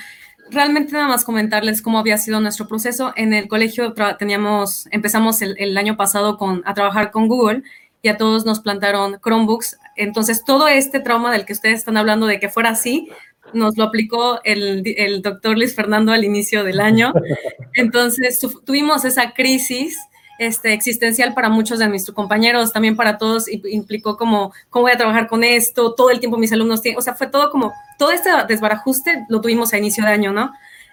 [0.50, 3.14] realmente nada más comentarles cómo había sido nuestro proceso.
[3.16, 7.64] En el colegio teníamos, empezamos el, año pasado con, a trabajar con Google
[8.02, 9.78] y a todos nos plantaron Chromebooks.
[9.96, 13.10] Entonces, todo este trauma del que ustedes están hablando de que fuera así,
[13.54, 17.14] nos lo aplicó el, el doctor Luis Fernando al inicio del año.
[17.74, 19.98] Entonces, tuvimos esa crisis
[20.40, 24.92] este, existencial para muchos de nuestros compañeros, también para todos, y implicó como, ¿cómo voy
[24.92, 25.94] a trabajar con esto?
[25.94, 29.42] Todo el tiempo mis alumnos tienen, o sea, fue todo como, todo este desbarajuste lo
[29.42, 30.52] tuvimos a inicio de año, ¿no?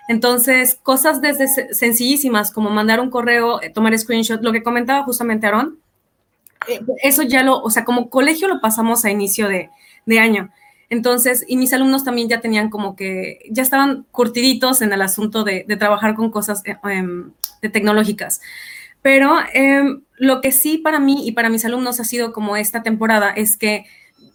[0.09, 5.47] Entonces, cosas desde sencillísimas como mandar un correo, eh, tomar screenshot, lo que comentaba justamente
[5.47, 5.79] Aaron,
[6.69, 9.71] eh, eso ya lo, o sea, como colegio lo pasamos a inicio de,
[10.07, 10.51] de año.
[10.91, 15.45] Entonces, y mis alumnos también ya tenían como que, ya estaban curtiditos en el asunto
[15.45, 18.41] de, trabajar con cosas eh, em, de tecnológicas.
[19.01, 22.83] Pero em, lo que sí para mí y para mis alumnos ha sido como esta
[22.83, 23.87] temporada es que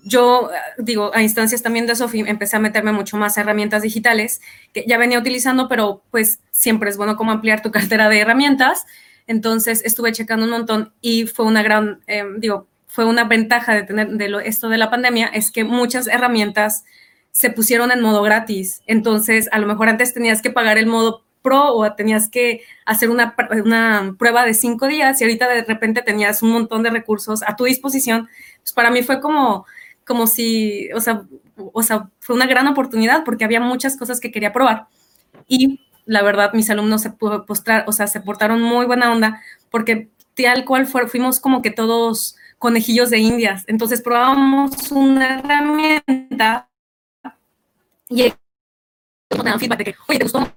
[0.06, 4.40] yo, digo, a instancias también de Sofi, empecé a meterme mucho más a herramientas digitales
[4.72, 8.86] que ya venía utilizando, pero pues siempre es bueno como ampliar tu cartera de herramientas.
[9.28, 13.84] Entonces estuve checando un montón y fue una gran, em, digo, fue una ventaja de
[13.84, 16.86] tener de lo, esto de la pandemia, es que muchas herramientas
[17.32, 18.84] se pusieron en modo gratis.
[18.88, 23.10] Entonces, a lo mejor antes tenías que pagar el modo pro o tenías que hacer
[23.10, 27.44] una, una, prueba de cinco días y ahorita de repente tenías un montón de recursos
[27.46, 28.30] a tu disposición.
[28.62, 29.66] Pues para mí fue como,
[30.06, 31.24] como si, o sea,
[31.58, 34.88] o sea, fue una gran oportunidad porque había muchas cosas que quería probar.
[35.50, 40.08] Y la verdad, mis alumnos se postrar, o sea, se portaron muy buena onda porque
[40.34, 43.64] tal cual fuimos como que todos conejillos de indias.
[43.68, 46.70] Entonces probábamos una herramienta
[48.10, 48.34] y
[49.60, 50.56] feedback de que, oye, ¿te gustó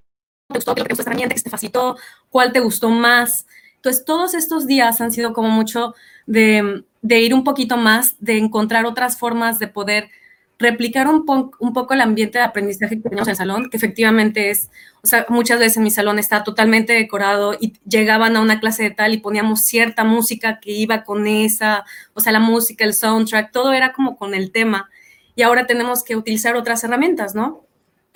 [0.48, 1.96] te gustó, qué te gustó esta herramienta, que te facilitó,
[2.30, 3.46] cuál te gustó más.
[3.76, 5.94] Entonces, todos estos días han sido como mucho
[6.26, 10.10] de, de ir un poquito más, de encontrar otras formas de poder
[10.58, 14.70] replicar un, poco el ambiente de aprendizaje que teníamos en el salón, que efectivamente es,
[15.02, 18.90] o sea, muchas veces mi salón está totalmente decorado y llegaban a una clase de
[18.90, 23.52] tal y poníamos cierta música que iba con esa, o sea, la música, el soundtrack,
[23.52, 24.90] todo era como con el tema.
[25.36, 27.68] Y ahora tenemos que utilizar otras herramientas, ¿no?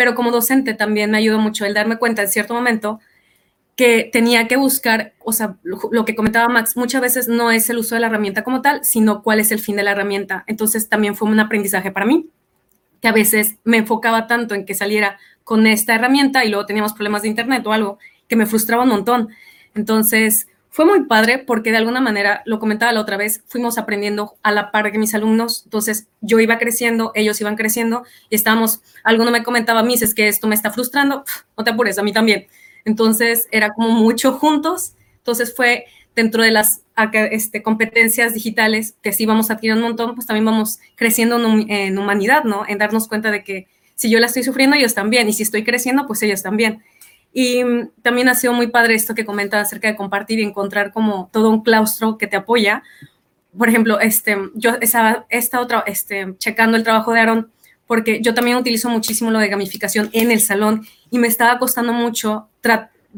[0.02, 2.98] pero como docente también me ayudó mucho el darme cuenta en cierto momento
[3.76, 7.78] que tenía que buscar, o sea, lo que comentaba Max, muchas veces no es el
[7.78, 10.44] uso de la herramienta como tal, sino cuál es el fin de la herramienta.
[10.46, 12.28] Entonces también fue un aprendizaje para mí,
[13.00, 16.92] que a veces me enfocaba tanto en que saliera con esta herramienta y luego teníamos
[16.92, 19.28] problemas de internet o algo que me frustraba un montón.
[19.74, 24.36] Entonces, fue muy padre porque de alguna manera, lo comentaba la otra vez, fuimos aprendiendo
[24.42, 28.80] a la par que mis alumnos, entonces yo iba creciendo, ellos iban creciendo y estábamos,
[29.04, 31.24] alguno me comentaba, mis, es que esto me está frustrando,
[31.58, 32.46] no te apures, a mí también.
[32.84, 36.82] Entonces era como mucho juntos, entonces fue dentro de las
[37.30, 41.98] este, competencias digitales que sí vamos a tirar un montón, pues también vamos creciendo en,
[41.98, 42.64] humanidad, ¿no?
[42.68, 45.64] En darnos cuenta de que si yo la estoy sufriendo, ellos también, y si estoy
[45.64, 46.82] creciendo, pues ellos también.
[47.32, 47.62] Y
[48.02, 51.48] también ha sido muy padre esto que comenta acerca de compartir y encontrar como todo
[51.48, 52.82] un claustro que te apoya.
[53.56, 57.50] Por ejemplo, este, yo he estado este, checando el trabajo de Aaron
[57.86, 61.92] porque yo también utilizo muchísimo lo de gamificación en el salón y me estaba costando
[61.92, 62.48] mucho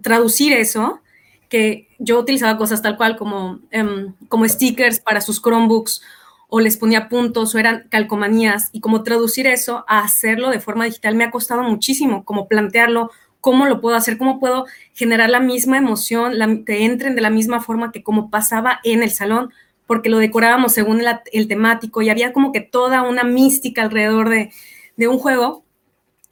[0.03, 1.01] traducir eso,
[1.49, 6.03] que yo utilizaba cosas tal cual como, em, como stickers para sus Chromebooks
[6.49, 10.85] o les ponía puntos o eran calcomanías y como traducir eso a hacerlo de forma
[10.85, 15.39] digital me ha costado muchísimo, como plantearlo, cómo lo puedo hacer, cómo puedo generar la
[15.39, 19.53] misma emoción, te entren de la misma forma que como pasaba en el salón,
[19.87, 21.01] porque lo decorábamos según
[21.33, 24.51] el temático y había como que toda una mística alrededor de,
[24.97, 25.64] de, un juego.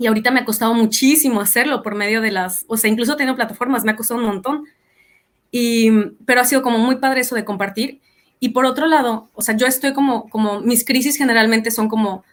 [0.03, 3.37] Y ahorita me ha costado muchísimo hacerlo por medio de las, o sea, incluso teniendo
[3.37, 4.65] plataformas, me ha costado un montón.
[5.51, 5.91] Y,
[6.27, 8.01] pero ha sido como muy padre eso de compartir.
[8.41, 12.25] Y por otro lado, o sea, yo estoy como, como mis crisis generalmente son como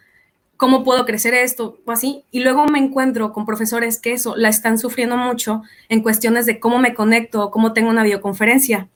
[0.60, 1.78] ¿cómo puedo crecer esto?
[1.86, 2.22] O así.
[2.30, 6.60] Y luego me encuentro con profesores que eso la están sufriendo mucho en cuestiones de
[6.60, 8.86] cómo me conecto, cómo tengo una videoconferencia.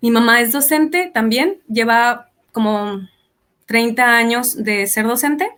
[0.00, 2.98] Mi mamá es docente también, lleva como
[3.66, 5.50] 30 años de ser docente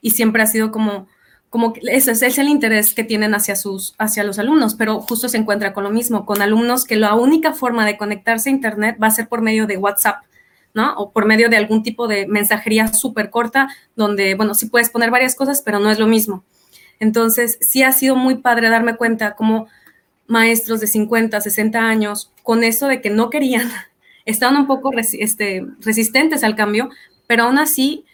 [0.00, 1.08] y siempre ha sido como,
[1.52, 5.36] como ese es el interés que tienen hacia, sus, hacia los alumnos, pero justo se
[5.36, 9.08] encuentra con lo mismo, con alumnos que la única forma de conectarse a Internet va
[9.08, 10.24] a ser por medio de WhatsApp
[10.72, 10.94] ¿no?
[10.94, 15.10] O por medio de algún tipo de mensajería súper corta, donde, bueno, sí puedes poner
[15.10, 16.42] varias cosas, pero no es lo mismo.
[16.98, 19.68] Entonces, sí ha sido muy padre darme cuenta como
[20.26, 23.70] maestros de 50, 60 años, con eso de que no querían,
[24.24, 26.88] estaban un poco este, resistentes al cambio,
[27.26, 28.06] pero aún así,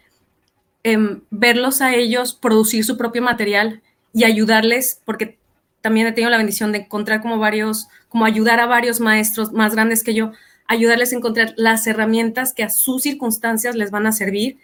[0.93, 3.82] em, verlos a ellos producir su propio material
[4.12, 5.39] y ayudarles, porque
[5.80, 9.74] también he tenido la bendición de encontrar como varios, como ayudar a varios maestros más
[9.74, 10.32] grandes que yo
[10.68, 14.59] ayudarles a encontrar las herramientas que a sus circunstancias les van a servir.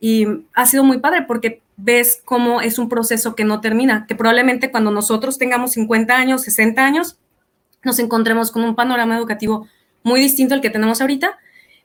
[0.00, 4.14] Y ha sido muy padre porque ves cómo es un proceso que no termina, que
[4.14, 7.18] probablemente cuando nosotros tengamos 50 años, 60 años,
[7.84, 9.68] nos encontremos con un panorama educativo
[10.02, 11.38] muy distinto al que tenemos ahorita,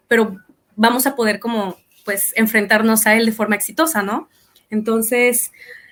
[0.08, 0.38] pero
[0.78, 1.76] vamos a poder como
[2.06, 4.30] pues enfrentarnos a él de forma exitosa, ¿no?
[4.70, 5.52] Entonces,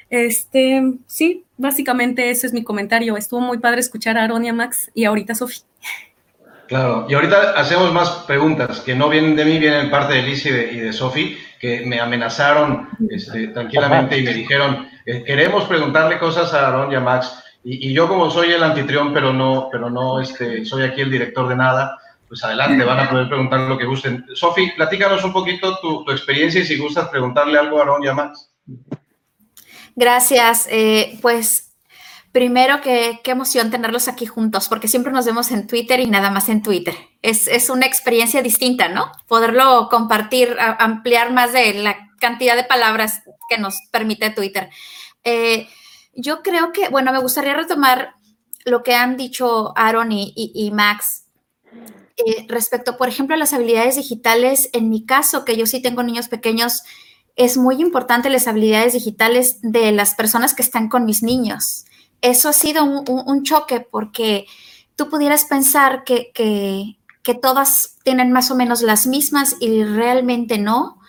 [0.09, 3.17] este, sí, básicamente ese es mi comentario.
[3.17, 5.61] Estuvo muy padre escuchar a Aaron y a Max y ahorita Sofi.
[6.67, 10.45] Claro, y ahorita hacemos más preguntas que no vienen de mí, vienen parte de Liz
[10.45, 16.53] y de, Sofi, que me amenazaron este, tranquilamente y me dijeron, eh, queremos preguntarle cosas
[16.53, 17.43] a Aaron y a Max.
[17.63, 21.47] Y, yo como soy el anfitrión, pero no, pero no este, soy aquí el director
[21.47, 21.97] de nada,
[22.33, 24.25] pues adelante, van a poder preguntar lo que gusten.
[24.33, 28.13] Sofi, platícanos un poquito tu, experiencia y si gustas preguntarle algo a Aaron y a
[28.15, 28.49] Max.
[29.95, 30.67] Gracias.
[30.71, 31.75] Eh, pues
[32.31, 36.31] primero, que, qué emoción tenerlos aquí juntos, porque siempre nos vemos en Twitter y nada
[36.31, 36.95] más en Twitter.
[37.21, 39.11] Es, es una experiencia distinta, ¿no?
[39.27, 44.71] Poderlo compartir, ampliar más de la cantidad de palabras que nos permite Twitter.
[45.23, 45.69] Eh,
[46.15, 48.15] yo creo que, bueno, me gustaría retomar
[48.65, 51.22] lo que han dicho Aaron y, Max
[52.17, 54.69] eh, respecto, por ejemplo, a las habilidades digitales.
[54.73, 56.83] En mi caso, que yo sí tengo niños pequeños,
[57.35, 61.85] es muy importante las habilidades digitales de las personas que están con mis niños.
[62.21, 64.45] Eso ha sido un, choque porque
[64.95, 70.99] tú pudieras pensar que, que, todas tienen más o menos las mismas y realmente no.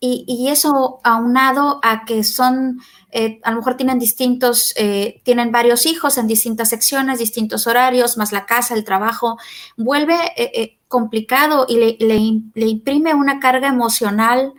[0.00, 2.80] Y, y eso aunado a que son
[3.16, 8.16] eh, a lo mejor tienen distintos, eh, tienen varios hijos en distintas secciones, distintos horarios,
[8.16, 9.38] más la casa, el trabajo,
[9.76, 14.52] vuelve eh, complicado y le, imprime una carga emocional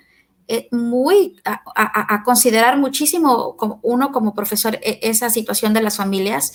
[0.71, 6.53] muy a, considerar muchísimo como uno como profesor e, esa situación de las familias,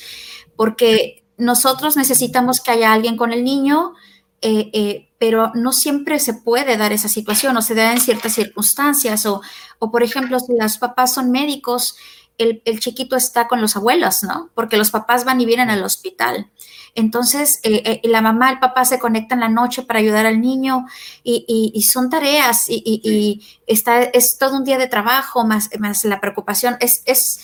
[0.56, 3.92] porque nosotros necesitamos que haya alguien con el niño,
[5.18, 9.42] pero no siempre se puede dar esa situación o se da en ciertas circunstancias o,
[9.78, 11.96] o por ejemplo, si los papás son médicos,
[12.40, 14.50] el, chiquito está con los abuelos, ¿no?
[14.54, 16.50] Porque los papás van y vienen al hospital.
[16.94, 20.86] Entonces, eh, eh, la mamá, el papá se conectan la noche para ayudar al niño
[21.22, 26.76] y, son tareas y, está, es todo un día de trabajo más, más la preocupación.
[26.80, 27.40] Es, es,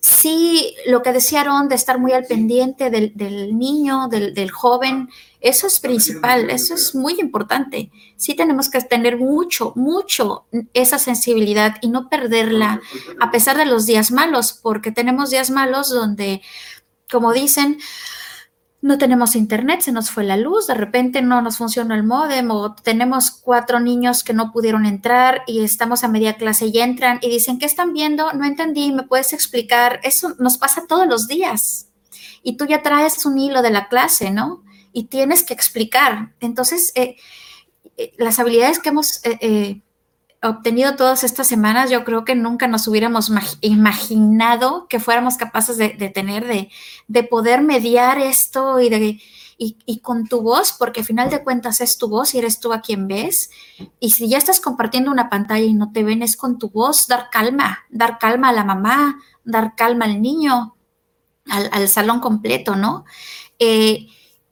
[0.00, 5.08] sí, lo que decía de estar muy al pendiente del, niño, del, joven,
[5.40, 7.90] eso es principal, eso es muy importante.
[8.16, 12.80] Sí tenemos que tener mucho, mucho esa sensibilidad y no perderla
[13.20, 16.42] a pesar de los días malos, porque tenemos días malos donde,
[17.10, 17.78] como dicen,
[18.82, 22.50] no tenemos internet, se nos fue la luz, de repente no nos funcionó el modem
[22.50, 27.18] o tenemos cuatro niños que no pudieron entrar y estamos a media clase y entran
[27.20, 28.32] y dicen, ¿qué están viendo?
[28.32, 30.00] No entendí, ¿me puedes explicar?
[30.02, 31.88] Eso nos pasa todos los días.
[32.42, 34.62] Y tú ya traes un hilo de la clase, ¿no?
[34.92, 36.34] Y tienes que explicar.
[36.40, 37.16] Entonces, eh,
[37.96, 39.82] eh, las habilidades que hemos eh,
[40.42, 43.30] obtenido todas estas semanas, yo creo que nunca nos hubiéramos
[43.60, 46.46] imaginado que fuéramos capaces de, tener,
[47.08, 49.20] de, poder mediar esto y, de,
[49.58, 52.72] y, con tu voz, porque al final de cuentas es tu voz y eres tú
[52.72, 53.50] a quien ves.
[54.00, 57.06] Y si ya estás compartiendo una pantalla y no te ven, es con tu voz
[57.06, 60.74] dar calma, dar calma a la mamá, dar calma al niño,
[61.46, 63.04] al, salón completo, ¿no?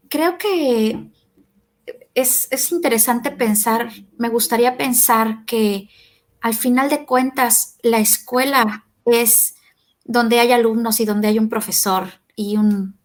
[0.09, 1.11] Creo que
[2.15, 5.89] es, interesante pensar, me gustaría pensar que
[6.41, 9.55] al final de cuentas la escuela es
[10.05, 12.97] donde hay alumnos y donde hay un profesor y un,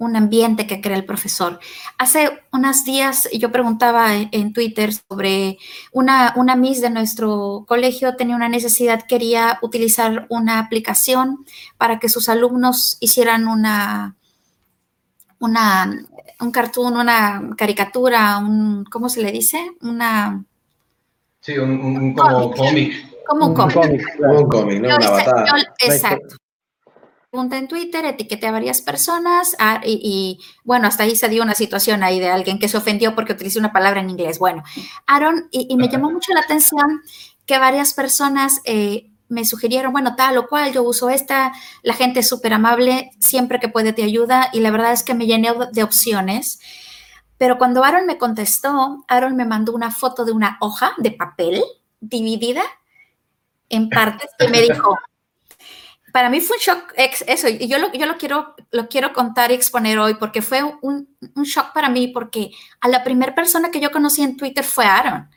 [0.00, 1.58] ambiente que crea el profesor.
[1.98, 5.58] Hace unos días yo preguntaba en, Twitter sobre
[5.92, 11.44] una, una Miss de nuestro colegio tenía una necesidad, quería utilizar una aplicación
[11.78, 14.16] para que sus alumnos hicieran una,
[15.40, 16.07] una
[16.40, 19.72] un cartoon, una caricatura, un, ¿cómo se le dice?
[19.80, 20.44] Una...
[21.40, 23.24] Sí, un, como cómic.
[23.26, 24.02] Como un cómic.
[24.18, 24.96] Un cómic, ¿no?
[24.96, 26.36] Una exacto.
[27.30, 31.54] Pregunta en Twitter, etiquete a varias personas ah, y, bueno, hasta ahí se dio una
[31.54, 34.38] situación ahí de alguien que se ofendió porque utilicé una palabra en inglés.
[34.38, 34.62] Bueno,
[35.06, 37.02] Aaron, y, me llamó mucho la atención
[37.44, 41.52] que varias personas eh, me sugirieron, bueno, tal o cual, yo uso esta,
[41.82, 45.14] la gente es súper amable, siempre que puede te ayuda y la verdad es que
[45.14, 46.60] me llené de opciones.
[47.36, 51.62] Pero cuando Aaron me contestó, Aaron me mandó una foto de una hoja de papel
[52.00, 52.62] dividida
[53.68, 54.98] en partes y me dijo,
[56.12, 59.54] para mí fue un shock eso, yo lo, yo lo, quiero, lo quiero contar y
[59.54, 61.06] exponer hoy porque fue un
[61.44, 62.50] shock para mí porque
[62.80, 65.28] a la primera persona que yo conocí en Twitter fue Aaron.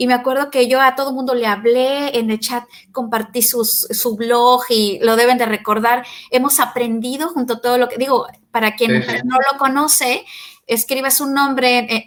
[0.00, 4.16] Y me acuerdo que yo a todo mundo le hablé en el chat, compartí su
[4.16, 6.06] blog y lo deben de recordar.
[6.30, 10.24] Hemos aprendido junto a todo lo que digo, para quien no lo conoce,
[10.68, 12.04] escriba su nombre,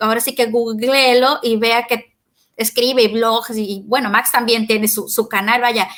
[0.00, 2.16] ahora sí que googleelo y vea que
[2.56, 5.88] escribe blogs y bueno, Max también tiene su, canal, vaya,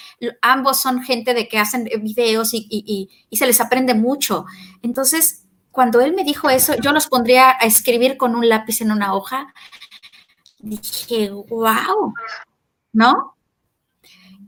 [0.43, 4.45] ambos son gente de que hacen videos y, se les aprende mucho.
[4.83, 8.91] Entonces, cuando él me dijo eso, yo los pondría a escribir con un lápiz en
[8.91, 9.55] una hoja.
[10.61, 12.15] Dije, wow,
[12.93, 13.37] ¿no?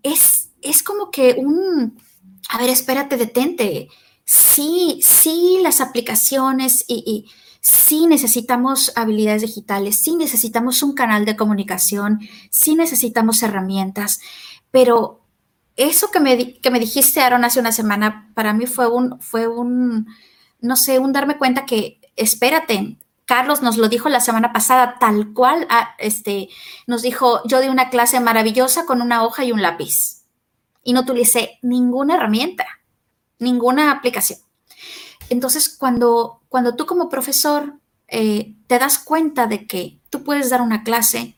[0.03, 1.99] Es, es como que un,
[2.49, 3.89] a ver, espérate, detente.
[4.25, 7.29] Sí, sí, las aplicaciones y
[7.61, 14.21] sí necesitamos habilidades digitales, sí necesitamos un canal de comunicación, sí necesitamos herramientas,
[14.71, 15.21] pero
[15.77, 19.47] eso que me, que me dijiste, Aaron, hace una semana, para mí fue un, fue
[19.49, 20.07] un,
[20.61, 22.99] no sé, un darme cuenta que, espérate,
[23.31, 26.49] Carlos nos lo dijo la semana pasada, tal cual, ah, este,
[26.89, 30.24] nos dijo, yo di una clase maravillosa con una hoja y un lápiz
[30.83, 32.66] y no utilicé ninguna herramienta,
[33.39, 34.41] ninguna aplicación.
[35.28, 37.74] Entonces, cuando, cuando tú como profesor
[38.09, 41.37] eh, te das cuenta de que tú puedes dar una clase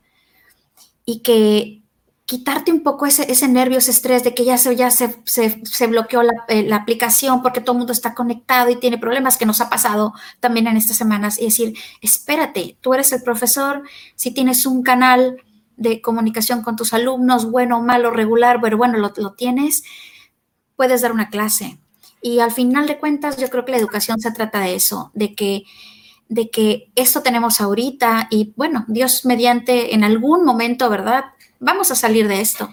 [1.05, 1.82] y que
[2.25, 5.87] quitarte un poco ese, ese nervio, ese estrés de que ya, se, ya se, se,
[5.87, 9.47] bloqueó la, eh, la, aplicación porque todo el mundo está conectado y tiene problemas que
[9.47, 13.83] nos ha pasado también en estas semanas y decir, espérate, tú eres el profesor,
[14.15, 15.37] si tienes un canal
[15.77, 19.83] de comunicación con tus alumnos, bueno, malo, regular, pero bueno, lo, lo tienes,
[20.77, 21.79] puedes dar una clase.
[22.23, 25.35] Y al final de cuentas, yo creo que la educación se trata de eso, de
[25.35, 25.65] que,
[26.29, 31.25] de que esto tenemos ahorita y bueno, Dios mediante en algún momento, ¿verdad?
[31.63, 32.69] Vamos a salir de esto.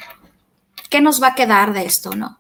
[0.90, 2.40] ¿Qué nos va a quedar de esto, no?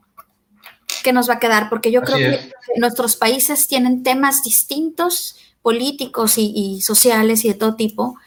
[1.04, 1.70] ¿Qué nos va a quedar?
[1.70, 7.76] Porque yo creo que nuestros países tienen temas distintos, políticos y, sociales y de todo
[7.76, 8.18] tipo.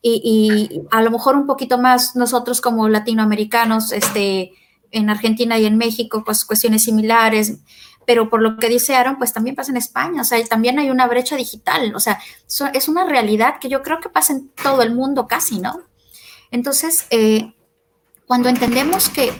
[0.00, 4.52] Y, y, a lo mejor un poquito más nosotros como latinoamericanos, este,
[4.92, 7.58] en Argentina y en México, pues cuestiones similares
[8.04, 10.90] pero por lo que dice Aaron, pues también pasa en España, o sea, también hay
[10.90, 12.18] una brecha digital, o sea,
[12.74, 15.80] es una realidad que yo creo que pasa en todo el mundo casi, ¿no?
[16.50, 17.54] Entonces, eh,
[18.32, 19.30] cuando entendemos que,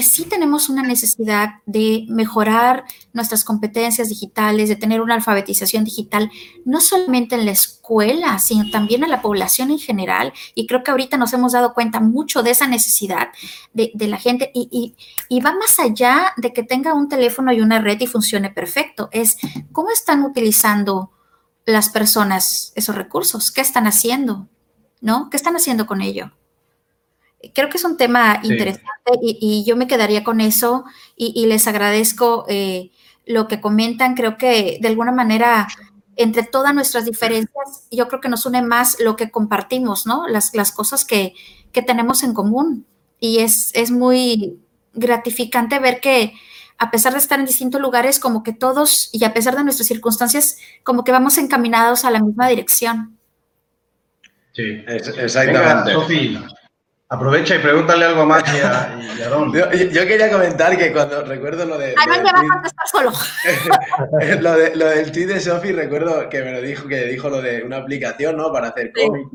[0.00, 6.30] sí tenemos una necesidad de mejorar nuestras competencias digitales, de tener una alfabetización digital,
[6.64, 10.32] no solamente en la escuela, sino también a la población en general.
[10.54, 13.30] Y creo que ahorita nos hemos dado cuenta mucho de esa necesidad
[13.72, 14.94] de, la gente y,
[15.44, 19.08] va más allá de que tenga un teléfono y una red y funcione perfecto.
[19.10, 19.38] Es
[19.72, 21.10] cómo están utilizando
[21.66, 24.46] las personas esos recursos, qué están haciendo,
[25.00, 25.30] ¿no?
[25.30, 26.30] ¿Qué están haciendo con ello?
[27.54, 28.88] Creo que es un tema interesante
[29.22, 30.84] y, yo me quedaría con eso
[31.16, 32.90] y, les agradezco eh,
[33.26, 34.14] lo que comentan.
[34.14, 35.68] Creo que de alguna manera,
[36.16, 40.26] entre todas nuestras diferencias, yo creo que nos une más lo que compartimos, ¿no?
[40.28, 41.34] Las, las cosas que,
[41.72, 42.86] que, tenemos en común.
[43.20, 44.58] Y es, es muy
[44.92, 46.32] gratificante ver que
[46.78, 49.86] a pesar de estar en distintos lugares, como que todos, y a pesar de nuestras
[49.86, 53.18] circunstancias, como que vamos encaminados a la misma dirección.
[54.52, 55.92] Sí, exactamente.
[57.14, 58.98] Aprovecha y pregúntale algo más a,
[59.52, 61.94] yo, quería comentar que cuando recuerdo lo de.
[61.96, 63.12] Aaron va a contestar solo.
[64.40, 67.40] lo, de, lo del tweet de Sofi, recuerdo que me lo dijo, que dijo lo
[67.40, 68.52] de una aplicación, ¿no?
[68.52, 69.28] Para hacer cómic.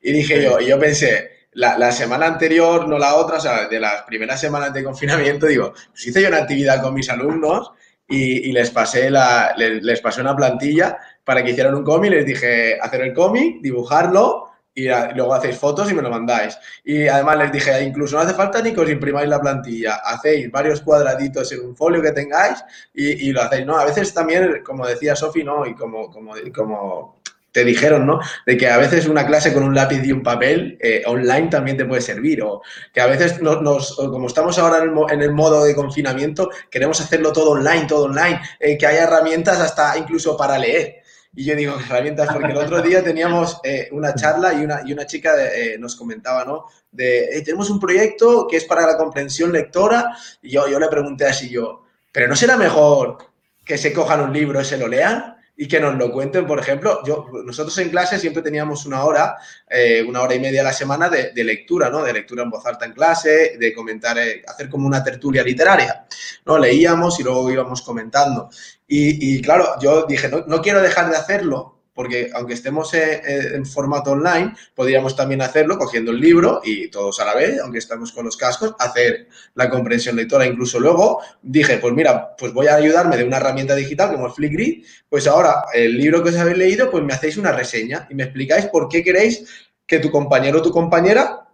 [0.00, 3.68] Y, dije yo, y yo pensé, la, la, semana anterior, no la otra, o sea,
[3.68, 7.72] de las primeras semanas de confinamiento, digo, pues hice yo una actividad con mis alumnos
[8.08, 12.10] y, y les, pasé la, les, les pasé una plantilla para que hicieran un cómic.
[12.10, 14.47] Les dije, hacer el cómic, dibujarlo
[14.78, 16.56] y, luego hacéis fotos y me lo mandáis.
[16.84, 20.50] Y además les dije, incluso no hace falta ni que os imprimáis la plantilla, hacéis
[20.50, 22.64] varios cuadraditos en un folio que tengáis
[22.94, 23.76] y, lo hacéis, ¿no?
[23.76, 25.66] A veces también, como decía Sofi, ¿no?
[25.66, 27.20] Y como, como, como
[27.50, 28.20] te dijeron, ¿no?
[28.46, 31.76] De que a veces una clase con un lápiz y un papel eh, online también
[31.76, 32.62] te puede servir, o
[32.92, 37.52] que a veces nos, como estamos ahora en el, modo de confinamiento, queremos hacerlo todo
[37.52, 41.02] online, todo online, eh, que haya herramientas hasta incluso para leer.
[41.34, 44.92] Y yo digo, herramientas, porque el otro día teníamos eh, una charla y una, y
[44.92, 46.64] una chica eh, nos comentaba, ¿no?
[46.90, 51.26] De, tenemos un proyecto que es para la comprensión lectora, y yo, yo le pregunté
[51.26, 53.18] así yo, ¿pero no será mejor
[53.64, 55.38] que se cojan un libro y se lo lean?
[55.60, 59.36] y que nos lo cuenten, por ejemplo, yo, nosotros en clase siempre teníamos una hora,
[59.68, 62.04] eh, una hora y media a la semana de, lectura, ¿no?
[62.04, 64.16] De lectura en voz alta en clase, de comentar,
[64.46, 66.06] hacer como una tertulia literaria,
[66.46, 66.58] ¿no?
[66.58, 68.48] Leíamos y luego íbamos comentando.
[68.90, 74.54] Y, claro, yo dije, no, quiero dejar de hacerlo, porque aunque estemos en, formato online,
[74.74, 78.38] podríamos también hacerlo cogiendo el libro y todos a la vez, aunque estamos con los
[78.38, 80.46] cascos, hacer la comprensión lectora.
[80.46, 84.32] Incluso luego dije, pues mira, pues voy a ayudarme de una herramienta digital como el
[84.32, 88.14] Flickr, pues ahora el libro que os habéis leído, pues me hacéis una reseña y
[88.14, 89.44] me explicáis por qué queréis
[89.86, 91.48] que tu compañero o tu compañera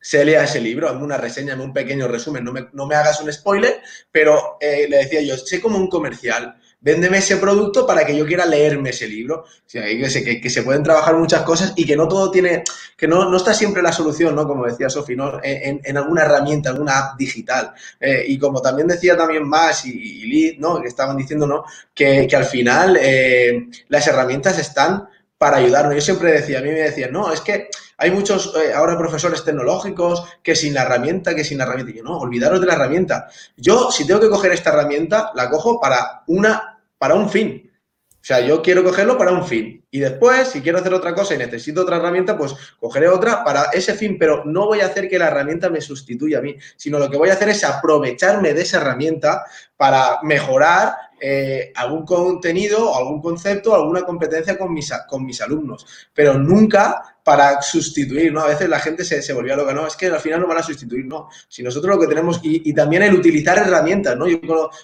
[0.00, 2.94] se lea ese libro, hazme una reseña, hazme un pequeño resumen, no me, no me
[2.94, 3.80] hagas un spoiler,
[4.12, 8.24] pero eh, le decía yo, sé como un comercial, véndeme ese producto para que yo
[8.26, 9.44] quiera leerme ese libro.
[9.44, 12.62] O que, se, que, se pueden trabajar muchas cosas y que no todo tiene,
[12.96, 14.46] que no, no está siempre la solución, ¿no?
[14.46, 15.40] Como decía Sofi, ¿no?
[15.42, 17.72] En, en, alguna herramienta, alguna app digital.
[18.00, 20.80] Eh, y como también decía también Más y, y Liz, ¿no?
[20.80, 21.64] Que estaban diciendo, ¿no?
[21.94, 25.94] Que, que al final eh, las herramientas están para ayudarnos.
[25.94, 27.68] Yo siempre decía, a mí me decían, no, es que
[27.98, 31.92] hay muchos eh, ahora profesores tecnológicos que sin la herramienta, que sin la herramienta.
[31.92, 33.28] Yo, no, olvidaros de la herramienta.
[33.56, 37.68] Yo, si tengo que coger esta herramienta, la cojo para, una, para un fin.
[38.20, 39.84] O sea, yo quiero cogerlo para un fin.
[39.90, 43.64] Y después, si quiero hacer otra cosa y necesito otra herramienta, pues cogeré otra para
[43.72, 46.98] ese fin, pero no voy a hacer que la herramienta me sustituya a mí, sino
[46.98, 49.44] lo que voy a hacer es aprovecharme de esa herramienta
[49.76, 57.60] para mejorar eh, algún contenido, algún concepto, alguna competencia con mis alumnos, pero nunca para
[57.60, 58.40] sustituir, ¿no?
[58.40, 60.56] A veces la gente se, se volvía loca, no, es que al final no van
[60.56, 61.28] a sustituir, no.
[61.46, 64.26] Si nosotros lo que tenemos, y, y también el utilizar herramientas, ¿no?
[64.26, 64.40] Yo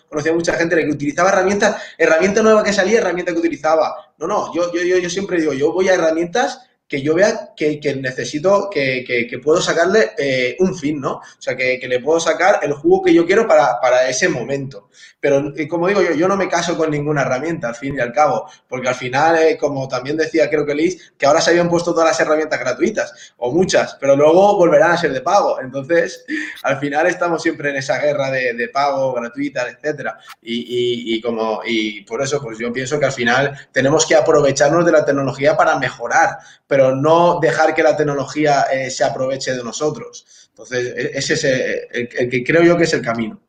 [0.07, 4.13] conocía a mucha gente que utilizaba herramientas, herramienta nueva que salía, herramienta que utilizaba.
[4.19, 7.53] No, no, yo, yo, yo, yo siempre digo, yo voy a herramientas que yo vea
[7.57, 11.15] que, que necesito, que, que, puedo sacarle eh, un fin, ¿no?
[11.15, 14.89] O sea, que, le puedo sacar el jugo que yo quiero para, para ese momento.
[15.19, 18.13] Pero, como digo yo, yo no me caso con ninguna herramienta, al fin y al
[18.13, 21.93] cabo, porque al final, como también decía, creo que Liz, que ahora se habían puesto
[21.93, 25.61] todas las herramientas gratuitas, o muchas, pero luego volverán a ser de pago.
[25.61, 26.25] Entonces,
[26.63, 30.19] al final estamos siempre en esa guerra de, de pago, gratuita, etcétera.
[30.43, 34.85] Y, y, como, y por eso, pues yo pienso que al final tenemos que aprovecharnos
[34.85, 36.39] de la tecnología para mejorar,
[36.75, 40.49] pero no dejar que la tecnología eh, se aproveche de nosotros.
[40.49, 43.41] Entonces, e-, ese es el, el, que creo yo que es el camino.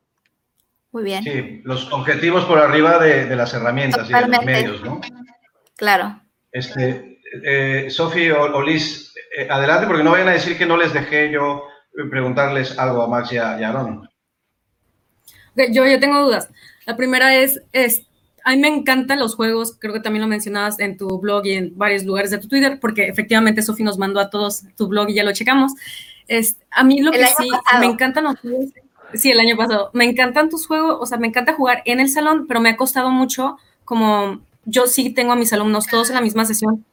[0.92, 1.24] Muy bien.
[1.24, 4.44] Sí, los objetivos por arriba de, de las herramientas Totalmente.
[4.44, 5.00] y de los medios, ¿no?
[5.74, 6.22] Claro.
[6.52, 10.76] Este, eh, Sofi o, o, Liz, eh, adelante, porque no vayan a decir que no
[10.76, 11.64] les dejé yo
[12.08, 14.08] preguntarles algo a Max y a, y a Aaron.
[15.56, 16.48] Yo, yo tengo dudas.
[16.86, 18.06] La primera es, es,
[18.46, 21.54] a mí me encantan los juegos, creo que también lo mencionabas en tu blog y
[21.54, 25.10] en varios lugares de tu Twitter, porque efectivamente Sofi nos mandó a todos tu blog
[25.10, 25.72] y ya lo checamos.
[26.28, 27.80] Es, a mí lo que sí, pasado.
[27.80, 28.66] me encantan los juegos
[29.14, 29.90] Sí, el año pasado.
[29.94, 32.76] Me encantan tus juegos, o sea, me encanta jugar en el salón, pero me ha
[32.76, 36.84] costado mucho, como yo sí tengo a mis alumnos todos en la misma sesión.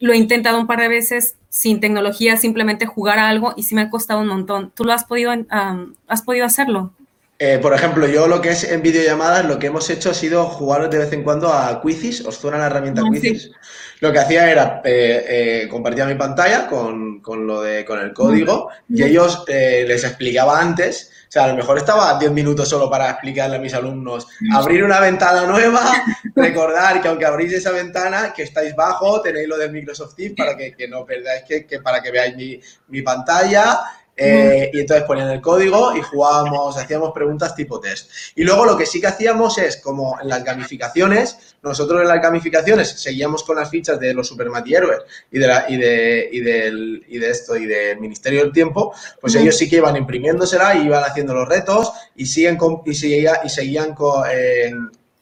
[0.00, 3.76] Lo he intentado un par de veces sin tecnología, simplemente jugar a algo y sí
[3.76, 4.72] me ha costado un montón.
[4.74, 6.92] ¿Tú lo has podido, um, has podido hacerlo?
[7.40, 10.46] Eh, por ejemplo, yo lo que es en videollamadas, lo que hemos hecho ha sido
[10.46, 12.26] jugar de vez en cuando a Quizzes.
[12.26, 13.42] ¿Os suena la herramienta no, Quizzes?
[13.44, 13.52] Sí.
[14.00, 15.24] Lo que hacía era eh,
[15.64, 18.96] eh, compartía mi pantalla con, con, lo de, con el código mm.
[18.96, 22.88] y ellos eh, les explicaba antes o sea, a lo mejor estaba 10 minutos solo
[22.88, 25.92] para explicarle a mis alumnos, abrir una ventana nueva,
[26.34, 30.56] recordar que aunque abrís esa ventana, que estáis bajo, tenéis lo de Microsoft Teams para
[30.56, 32.58] que, que no perdáis, que, que, para que veáis mi,
[32.88, 33.78] mi pantalla,
[34.20, 38.10] eh, y entonces ponían el código y jugábamos, hacíamos preguntas tipo test.
[38.34, 42.20] Y luego lo que sí que hacíamos es, como en las gamificaciones, nosotros en las
[42.20, 47.04] gamificaciones seguíamos con las fichas de los supermatierhéroes y de, la, y, de, y, del,
[47.06, 50.86] y de esto y del Ministerio del Tiempo, pues ellos sí que iban imprimiéndosela y
[50.86, 54.72] iban haciendo los retos y, siguen y, seguía, y seguían con, eh,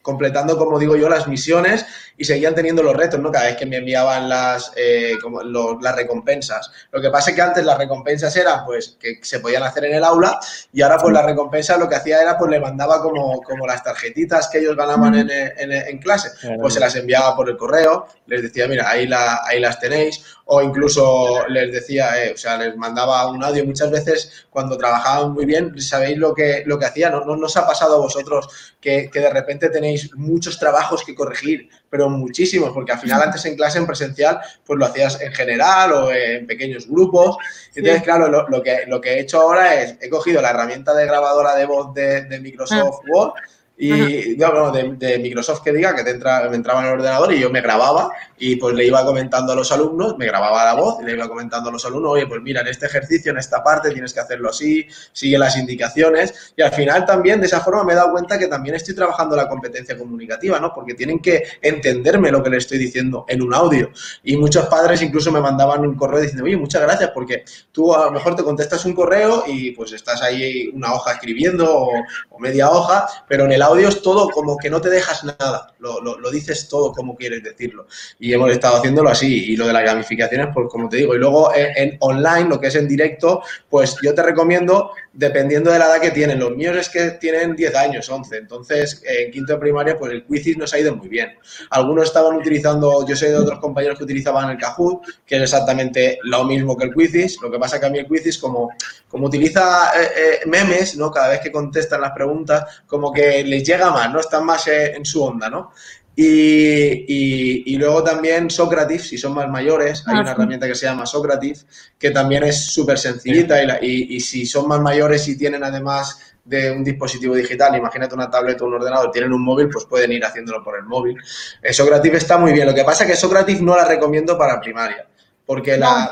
[0.07, 1.85] completando, como digo yo, las misiones
[2.17, 3.31] y seguían teniendo los retos, ¿no?
[3.31, 6.71] Cada vez que me enviaban las, eh, como lo, las recompensas.
[6.91, 9.93] Lo que pasa es que antes las recompensas eran, pues, que se podían hacer en
[9.93, 10.39] el aula
[10.73, 13.83] y ahora, pues, las recompensas lo que hacía era, pues, le mandaba como, como las
[13.83, 18.07] tarjetitas que ellos ganaban en, en, en clase, pues se las enviaba por el correo,
[18.25, 22.57] les decía, mira, ahí, la, ahí las tenéis, o incluso les decía, eh, o sea,
[22.57, 23.65] les mandaba un audio.
[23.65, 27.11] Muchas veces, cuando trabajaban muy bien, sabéis lo que, lo que hacían.
[27.11, 31.03] ¿No, no, no os ha pasado a vosotros que, que de repente tenéis muchos trabajos
[31.03, 35.21] que corregir, pero muchísimos, porque al final antes en clase, en presencial, pues lo hacías
[35.21, 37.37] en general o en pequeños grupos.
[37.75, 38.03] Entonces, sí.
[38.03, 41.05] claro, lo, lo, que, lo que he hecho ahora es, he cogido la herramienta de
[41.05, 43.09] grabadora de voz de, de Microsoft ah.
[43.09, 43.33] Word
[43.79, 47.31] y no, de, de, Microsoft que diga que te entra, me entraba en el ordenador
[47.31, 50.73] y yo me grababa y pues le iba comentando a los alumnos, me grababa la
[50.73, 53.37] voz y le iba comentando a los alumnos, oye, pues mira, en este ejercicio, en
[53.37, 57.61] esta parte tienes que hacerlo así, sigue las indicaciones y al final también de esa
[57.61, 60.73] forma me he dado cuenta que también estoy trabajando la competencia comunicativa, ¿no?
[60.73, 63.91] Porque tienen que entenderme lo que les estoy diciendo en un audio.
[64.23, 68.05] Y muchos padres incluso me mandaban un correo diciendo, oye, muchas gracias porque tú a
[68.05, 71.91] lo mejor te contestas un correo y pues estás ahí una hoja escribiendo o,
[72.29, 75.73] o media hoja, pero en el audio es todo como que no te dejas nada,
[75.79, 77.87] lo, lo, lo, dices todo como quieres decirlo.
[78.19, 79.51] Y hemos estado haciéndolo así.
[79.51, 81.15] Y lo de las gamificaciones, pues como te digo.
[81.15, 85.71] Y luego en, en online, lo que es en directo, pues yo te recomiendo, dependiendo
[85.71, 86.39] de la edad que tienen.
[86.39, 88.37] Los míos es que tienen 10 años, 11.
[88.37, 91.35] Entonces, en quinto de primaria, pues el Quizis nos ha ido muy bien.
[91.71, 96.19] Algunos estaban utilizando, yo sé de otros compañeros que utilizaban el Kahoot, que es exactamente
[96.23, 97.41] lo mismo que el Quizis.
[97.41, 98.69] Lo que pasa que a mí el Quizis, como,
[99.07, 101.11] como utiliza eh, eh, memes, ¿no?
[101.11, 104.19] Cada vez que contestan las preguntas, como que le les llega más, ¿no?
[104.19, 105.71] Están más eh, en su onda, ¿no?
[106.19, 110.87] Y, y, luego también Socrative, si son más mayores, hay ah, una herramienta que se
[110.87, 111.59] llama Socrative,
[111.99, 116.71] que también es súper sencillita y, y, si son más mayores y tienen además de
[116.71, 120.25] un dispositivo digital, imagínate una tablet o un ordenador, tienen un móvil, pues pueden ir
[120.25, 121.17] haciéndolo por el móvil.
[121.61, 124.59] Eh, Socrative está muy bien, lo que pasa es que Socrative no la recomiendo para
[124.59, 125.07] primaria
[125.47, 126.11] porque la,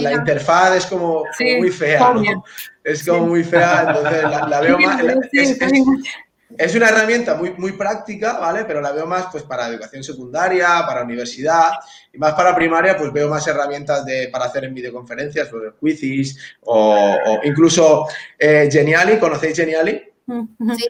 [0.00, 1.24] la interfaz es como,
[1.58, 2.44] muy fea, ¿no?
[2.84, 5.02] Es como muy fea, entonces la, veo más...
[5.32, 5.58] Es,
[6.76, 8.64] una herramienta muy, muy práctica, ¿vale?
[8.64, 11.72] Pero la veo más pues para educación secundaria, para universidad
[12.12, 15.98] y más para primaria, pues veo más herramientas de, para hacer en videoconferencias, o pues,
[15.98, 18.06] quizzes o, o incluso
[18.38, 20.14] eh, Geniali, ¿conocéis Geniali?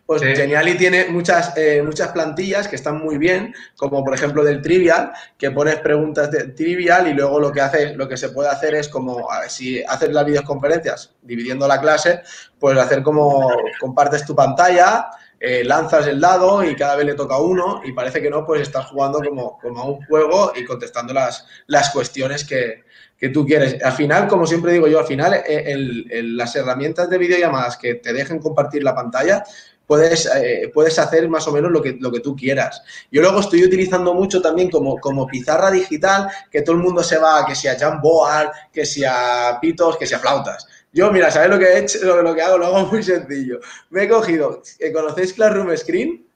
[0.06, 4.62] Pues Geniali tiene muchas, eh, muchas plantillas que están muy bien, como por ejemplo del
[4.62, 8.48] Trivial, que pones preguntas de Trivial y luego lo que hace, lo que se puede
[8.48, 12.22] hacer es como, si haces las videoconferencias dividiendo la clase,
[12.60, 13.50] pues hacer como
[13.80, 15.08] compartes tu pantalla,
[15.46, 18.62] eh, lanzas el dado y cada vez le toca uno y parece que no, pues
[18.62, 22.84] estás jugando como, como a un juego y contestando las, las cuestiones que,
[23.18, 23.82] que tú quieres.
[23.82, 28.12] Al final, como siempre digo yo, al final eh, las herramientas de videollamadas que te
[28.12, 29.44] dejen compartir la pantalla,
[29.86, 32.82] puedes, eh, puedes hacer más o menos lo que, lo que tú quieras.
[33.10, 37.18] Yo luego estoy utilizando mucho también como, como pizarra digital, que todo el mundo se
[37.18, 40.66] va, que sea Jamboard, que sea pitos, que sea flautas.
[40.94, 41.98] Yo, mira, ¿sabes lo que he hecho?
[42.22, 43.60] Lo, que hago, lo hago muy sencillo.
[43.90, 46.26] Me he cogido, eh, ¿conocéis Classroom Screen?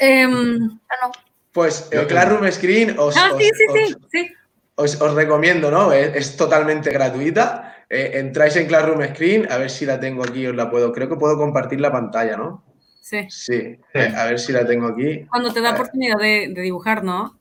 [0.00, 1.12] Ah, no.
[1.52, 4.34] Pues el Classroom Screen os, ah, sí, sí, sí, sí
[4.76, 5.92] os, recomiendo, ¿no?
[5.92, 7.84] Es, totalmente gratuita.
[7.88, 10.92] Eh, entráis en Classroom Screen, a ver si la tengo aquí, os la puedo.
[10.92, 12.64] Creo que puedo compartir la pantalla, ¿no?
[13.00, 13.26] Sí.
[13.28, 15.26] Sí, eh, a ver si la tengo aquí.
[15.26, 17.38] Cuando te da oportunidad de, dibujar, ¿no?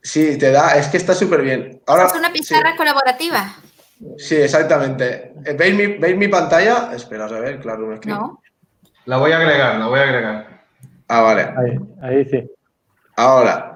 [0.00, 1.82] Sí, te da, es que está súper bien.
[1.86, 3.56] Ahora, es una pizarra colaborativa.
[4.16, 5.34] Sí, exactamente.
[5.44, 6.90] Eh, ¿Veis mi, ¿Veis mi pantalla?
[6.94, 8.16] Espera, a ver, Classroom Screen.
[8.16, 8.42] No.
[9.06, 10.64] La voy a agregar, la voy a agregar.
[11.08, 11.42] Ah, vale.
[11.56, 12.50] Ahí, ahí sí.
[13.16, 13.72] Ahora,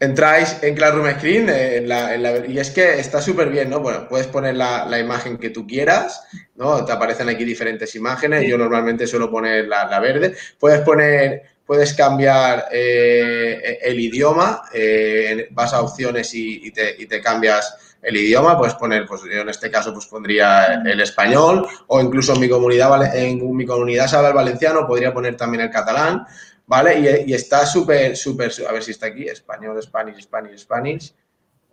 [0.00, 3.80] entráis en Classroom Screen eh, y es que está súper bien, ¿no?
[3.80, 6.22] Bueno, puedes poner la, imagen que tú quieras,
[6.56, 6.84] ¿no?
[6.84, 10.36] Te aparecen aquí diferentes imágenes, yo normalmente suelo poner la, verde.
[10.58, 18.16] Puedes poner, puedes cambiar eh, el idioma, eh, vas a opciones y, te, cambias el
[18.16, 22.40] idioma, puedes poner, pues yo en este caso pues pondría el español o incluso en
[22.40, 26.26] mi comunidad, en mi comunidad se habla el valenciano, podría poner también el catalán.
[26.68, 27.24] ¿vale?
[27.26, 31.14] Y, está súper, súper, a ver si está aquí, español, Spanish, Spanish, Spanish,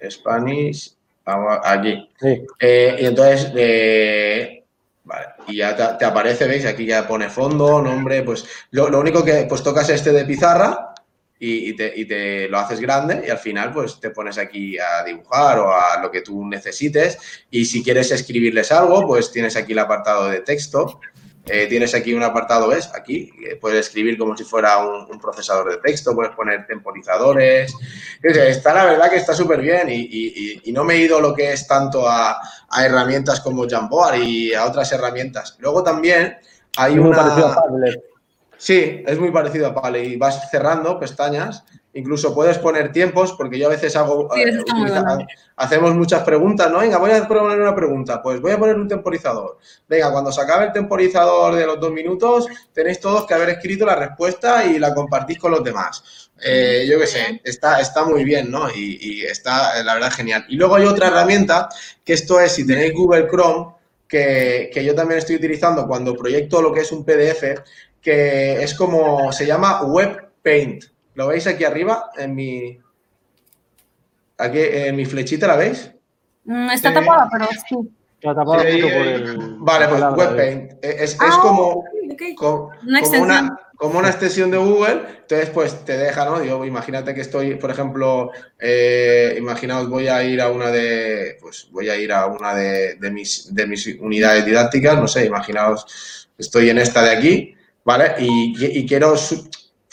[0.10, 0.96] Spanish,
[1.64, 2.10] aquí.
[2.60, 4.64] Eh, y entonces, eh,
[5.04, 6.66] vale, y ya te, aparece, ¿veis?
[6.66, 10.95] Aquí ya pone fondo, nombre, pues lo, único que, pues tocas este de pizarra
[11.38, 15.04] y, te, y, te, lo haces grande y al final pues te pones aquí a
[15.04, 17.18] dibujar o a lo que tú necesites
[17.52, 21.00] y si quieres escribirles algo pues tienes aquí el apartado de texto
[21.48, 22.90] eh, tienes aquí un apartado, ¿ves?
[22.96, 23.32] Aquí
[23.62, 27.72] puedes escribir como si fuera un, procesador de texto, puedes poner temporizadores.
[28.24, 31.68] Está la verdad que está súper bien y, no me he ido lo que es
[31.68, 32.40] tanto a,
[32.78, 35.56] herramientas como Jamboard y a otras herramientas.
[35.60, 36.36] Luego también
[36.78, 37.56] hay una...
[38.58, 41.64] Sí, es muy parecido a Padlet y vas cerrando pestañas
[41.96, 44.60] Incluso puedes poner tiempos, porque yo a veces hago, eh,
[45.56, 46.80] hacemos muchas preguntas, ¿no?
[46.80, 49.60] Venga, voy a poner una pregunta, pues voy a poner un temporizador.
[49.88, 53.86] Venga, cuando se acabe el temporizador de los dos minutos, tenéis todos que haber escrito
[53.86, 56.30] la respuesta y la compartís con los demás.
[56.44, 58.68] Eh, yo qué sé, está, está muy bien, ¿no?
[58.76, 60.46] Y, está, la verdad, genial.
[60.50, 61.70] Y luego hay otra herramienta,
[62.04, 63.74] que esto es, si tenéis Google Chrome,
[64.06, 67.62] que, que yo también estoy utilizando cuando proyecto lo que es un PDF,
[68.06, 70.84] que es como, se llama Web Paint.
[71.16, 72.12] ¿Lo veis aquí arriba?
[72.16, 72.80] En mi.
[74.38, 75.92] Aquí, en mi flechita, ¿la veis?
[76.44, 77.76] Mm, está tapada, pero sí.
[78.20, 79.56] Está tapada por el.
[79.58, 80.74] Vale, pues WebPaint.
[80.84, 81.84] Es, ah, como,
[82.38, 82.72] como,
[83.24, 86.44] una, como una extensión de Google, entonces pues te deja, ¿no?
[86.44, 88.30] Yo imagínate que estoy, por ejemplo,
[88.60, 92.98] eh, imaginaos voy a ir a una de, pues voy a ir a una de,
[93.12, 97.55] mis, de mis unidades didácticas, no sé, imaginaos, estoy en esta de aquí,
[97.86, 98.16] ¿vale?
[98.20, 99.16] Y, y quiero,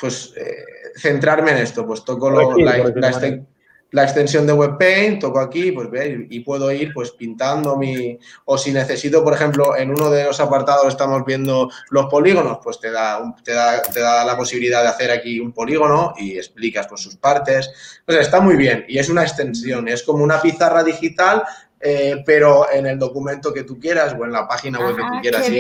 [0.00, 0.64] pues, eh,
[0.96, 5.88] centrarme en esto, pues toco la, extensión de WebPaint, toco aquí, pues
[6.30, 10.40] y puedo ir pues pintando mi, o si necesito, por ejemplo, en uno de los
[10.40, 14.88] apartados estamos viendo los polígonos, pues te da, te da, te da la posibilidad de
[14.88, 18.00] hacer aquí un polígono y explicas pues sus partes.
[18.06, 21.42] Pues está muy bien y es una extensión, es como una pizarra digital
[21.84, 25.20] eh, pero en el documento que tú quieras o en la página web que tú
[25.20, 25.50] quieras.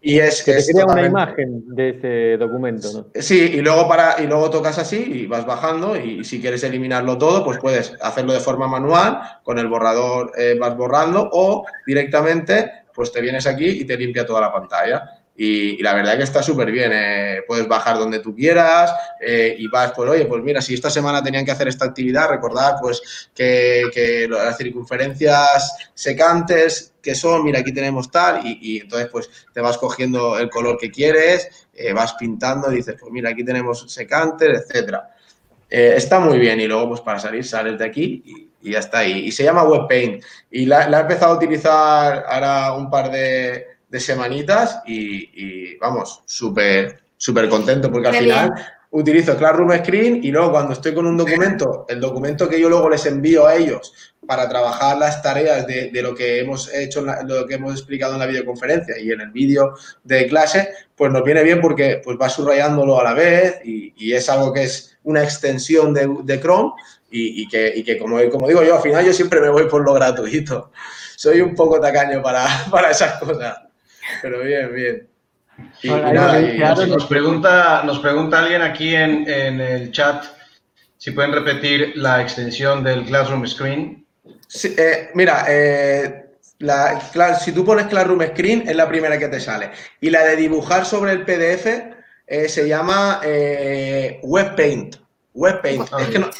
[0.00, 3.06] Y, es que te una imagen de ese documento, ¿no?
[3.20, 7.18] Sí, y luego, para, y luego tocas así y vas bajando y si quieres eliminarlo
[7.18, 12.84] todo, pues puedes hacerlo de forma manual, con el borrador eh, vas borrando o directamente
[12.94, 15.17] pues te vienes aquí y te limpia toda la pantalla.
[15.40, 16.90] Y, la verdad que está súper bien.
[16.92, 20.90] Eh, puedes bajar donde tú quieras eh, y vas, pues oye, pues mira, si esta
[20.90, 27.60] semana tenían que hacer esta actividad, recordad pues que, las circunferencias secantes que son, mira,
[27.60, 32.14] aquí tenemos tal, y, entonces pues te vas cogiendo el color que quieres, eh, vas
[32.14, 35.14] pintando, dices, pues mira, aquí tenemos secantes, etcétera.
[35.70, 38.22] está muy bien y luego pues para salir sales de aquí
[38.60, 39.04] y, ya está.
[39.04, 43.12] Y, y se llama WebPaint y la, la he empezado a utilizar ahora un par
[43.12, 48.54] de de semanitas y, vamos, súper, súper contento porque al final
[48.90, 52.88] utilizo Classroom Screen y luego cuando estoy con un documento, el documento que yo luego
[52.88, 53.92] les envío a ellos
[54.26, 58.26] para trabajar las tareas de, lo que hemos hecho, lo que hemos explicado en la
[58.26, 59.74] videoconferencia y en el vídeo
[60.04, 64.28] de clase, pues nos viene bien porque pues va subrayándolo a la vez y, es
[64.30, 66.72] algo que es una extensión de, Chrome
[67.10, 69.92] y, que, que como, como digo yo, al final yo siempre me voy por lo
[69.94, 70.72] gratuito.
[71.16, 73.67] Soy un poco tacaño para, para esas cosas.
[74.22, 75.08] Pero bien, bien.
[75.82, 80.24] Y, nos, pregunta, nos pregunta alguien aquí en, el chat
[80.96, 84.04] si pueden repetir la extensión del Classroom Screen.
[84.64, 86.26] Eh, mira, eh,
[87.40, 89.70] si tú pones Classroom Screen es la primera que te sale.
[90.00, 91.66] Y la de dibujar sobre el PDF
[92.26, 93.20] eh, se llama
[94.22, 94.96] WebPaint.
[95.34, 95.88] WebPaint.
[96.00, 96.30] Es que no,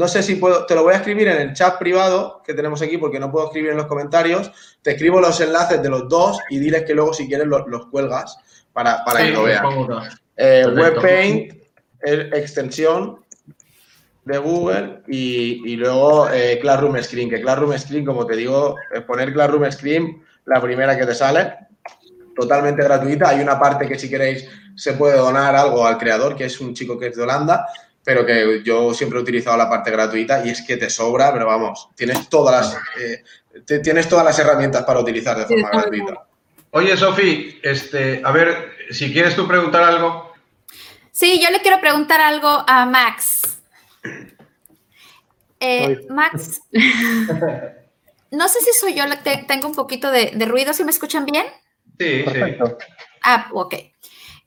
[0.00, 2.80] no sé si puedo, te lo voy a escribir en el chat privado que tenemos
[2.80, 4.50] aquí porque no puedo escribir en los comentarios.
[4.80, 8.38] Te escribo los enlaces de los dos y diles que luego si quieres los, cuelgas
[8.72, 9.62] para, para que lo vean.
[10.38, 11.52] Eh, WebPaint,
[12.00, 13.18] extensión
[14.24, 19.34] de Google y, luego eh, Classroom Screen, que Classroom Screen, como te digo, es poner
[19.34, 21.56] Classroom Screen, la primera que te sale,
[22.34, 23.28] totalmente gratuita.
[23.28, 26.72] Hay una parte que si queréis se puede donar algo al creador, que es un
[26.72, 27.66] chico que es de Holanda,
[28.10, 31.46] pero que yo siempre he utilizado la parte gratuita y es que te sobra, pero
[31.46, 33.22] vamos, tienes todas las, eh,
[33.84, 36.26] tienes todas las herramientas para utilizar de forma gratuita.
[36.72, 40.32] Oye, Sofi, este, a ver, si quieres tú preguntar algo.
[41.12, 43.60] Sí, yo le quiero preguntar algo a Max.
[45.60, 46.62] Eh, Max,
[48.32, 50.90] no sé si soy yo la que tengo un poquito de, de ruido, ¿si me
[50.90, 51.46] escuchan bien?
[51.96, 52.76] Sí, Perfecto.
[52.80, 52.86] sí.
[53.22, 53.74] Ah, ok.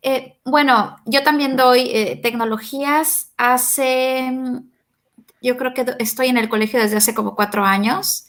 [0.04, 3.32] Eh, bueno, yo también doy eh, tecnologías.
[3.38, 4.32] Hace,
[5.42, 8.28] yo creo que estoy en el colegio desde hace como cuatro años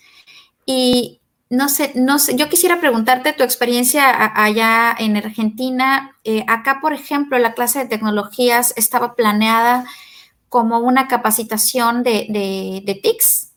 [0.65, 1.21] y
[1.51, 6.17] no sé, no sé, yo quisiera preguntarte tu experiencia allá en Argentina.
[6.23, 9.85] Eh, acá, por ejemplo, la clase de tecnologías estaba planeada
[10.49, 13.51] como una capacitación de, TICS,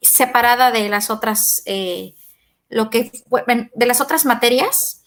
[0.00, 1.64] separada de las otras,
[2.68, 3.10] lo que,
[3.74, 4.99] de las otras materias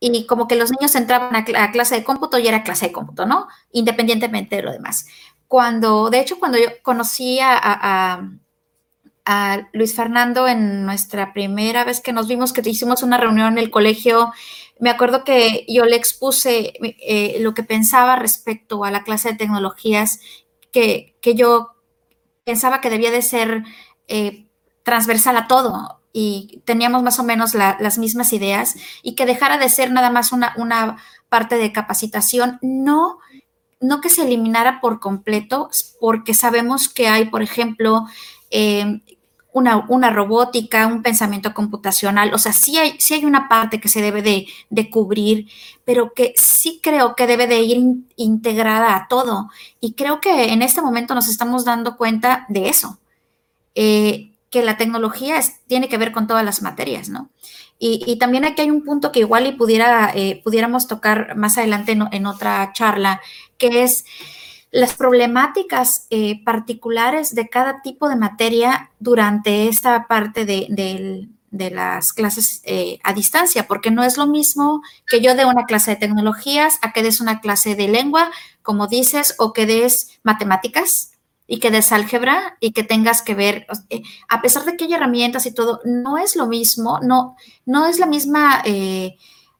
[0.00, 3.26] y como que los niños entraban a, clase de cómputo y era clase de cómputo,
[3.26, 3.48] ¿no?
[3.72, 5.06] Independientemente de lo demás.
[5.48, 8.20] Cuando, de hecho, cuando yo conocí a,
[9.72, 13.70] Luis Fernando en nuestra primera vez que nos vimos, que hicimos una reunión en el
[13.70, 14.34] colegio,
[14.78, 19.38] me acuerdo que yo le expuse eh, lo que pensaba respecto a la clase de
[19.38, 20.20] tecnologías,
[20.72, 21.70] que, yo
[22.44, 23.64] pensaba que debía de ser
[24.08, 24.46] eh,
[24.82, 29.68] transversal a todo y teníamos más o menos las mismas ideas y que dejara de
[29.68, 30.96] ser nada más una, una
[31.28, 33.18] parte de capacitación, no,
[33.80, 35.68] no que se eliminara por completo,
[36.00, 38.06] porque sabemos que hay, por ejemplo,
[38.50, 39.02] em,
[39.52, 43.88] una, una, robótica, un pensamiento computacional, o sea, sí hay, sí hay una parte que
[43.88, 45.48] se debe de, de cubrir,
[45.84, 47.82] pero que sí creo que debe de ir
[48.14, 49.48] integrada a todo.
[49.80, 52.98] Y creo que en este momento nos estamos dando cuenta de eso.
[53.74, 57.28] Eh, que la tecnología tiene que ver con todas las materias, ¿no?
[57.76, 61.98] Y, también aquí hay un punto que igual y pudiera, eh, pudiéramos tocar más adelante
[62.12, 63.20] en, otra charla,
[63.58, 64.04] que es
[64.70, 72.62] las problemáticas eh, particulares de cada tipo de materia durante esta parte de, las clases
[72.62, 76.78] eh, a distancia, porque no es lo mismo que yo dé una clase de tecnologías
[76.80, 78.30] a que des una clase de lengua,
[78.62, 81.13] como dices, o que des matemáticas
[81.46, 84.94] y que des álgebra y que tengas que ver, eh, a pesar de que hay
[84.94, 87.36] herramientas y todo, no es lo mismo, no,
[87.66, 89.16] no es la misma eh,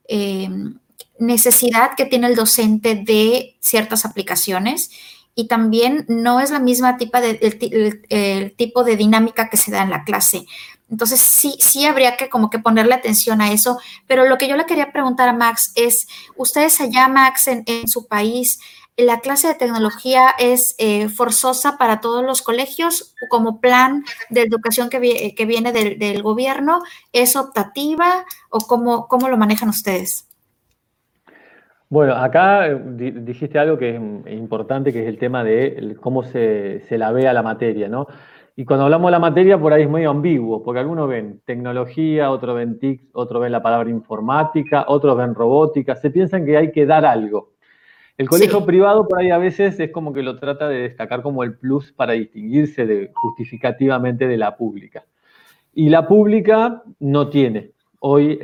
[0.08, 0.48] eh,
[1.18, 4.90] necesidad que tiene el docente de ciertas aplicaciones
[5.34, 7.38] y también no es la misma tipo de,
[8.08, 10.46] el, tipo de dinámica que se da en la clase.
[10.90, 14.56] Entonces, sí, sí habría que como que ponerle atención a eso, pero lo que yo
[14.56, 16.06] le quería preguntar a Max es,
[16.36, 18.60] ustedes allá, Max, en su país,
[18.96, 24.88] la clase de tecnología es eh, forzosa para todos los colegios como plan de educación
[24.88, 26.80] que, viene del, gobierno?
[27.12, 30.28] ¿Es optativa o cómo, cómo lo manejan ustedes?
[31.88, 36.80] Bueno, acá eh, dijiste algo que es importante, que es el tema de cómo se,
[36.88, 38.06] se la ve a la materia, ¿no?
[38.56, 42.30] Y cuando hablamos de la materia, por ahí es medio ambiguo, porque algunos ven tecnología,
[42.30, 46.70] otros ven TIC, otros ven la palabra informática, otros ven robótica, se piensan que hay
[46.70, 47.53] que dar algo.
[48.16, 51.42] El colegio privado por ahí a veces es como que lo trata de destacar como
[51.42, 55.04] el plus para distinguirse de, justificativamente de la pública.
[55.72, 57.72] Y la pública no tiene.
[57.98, 58.38] Hoy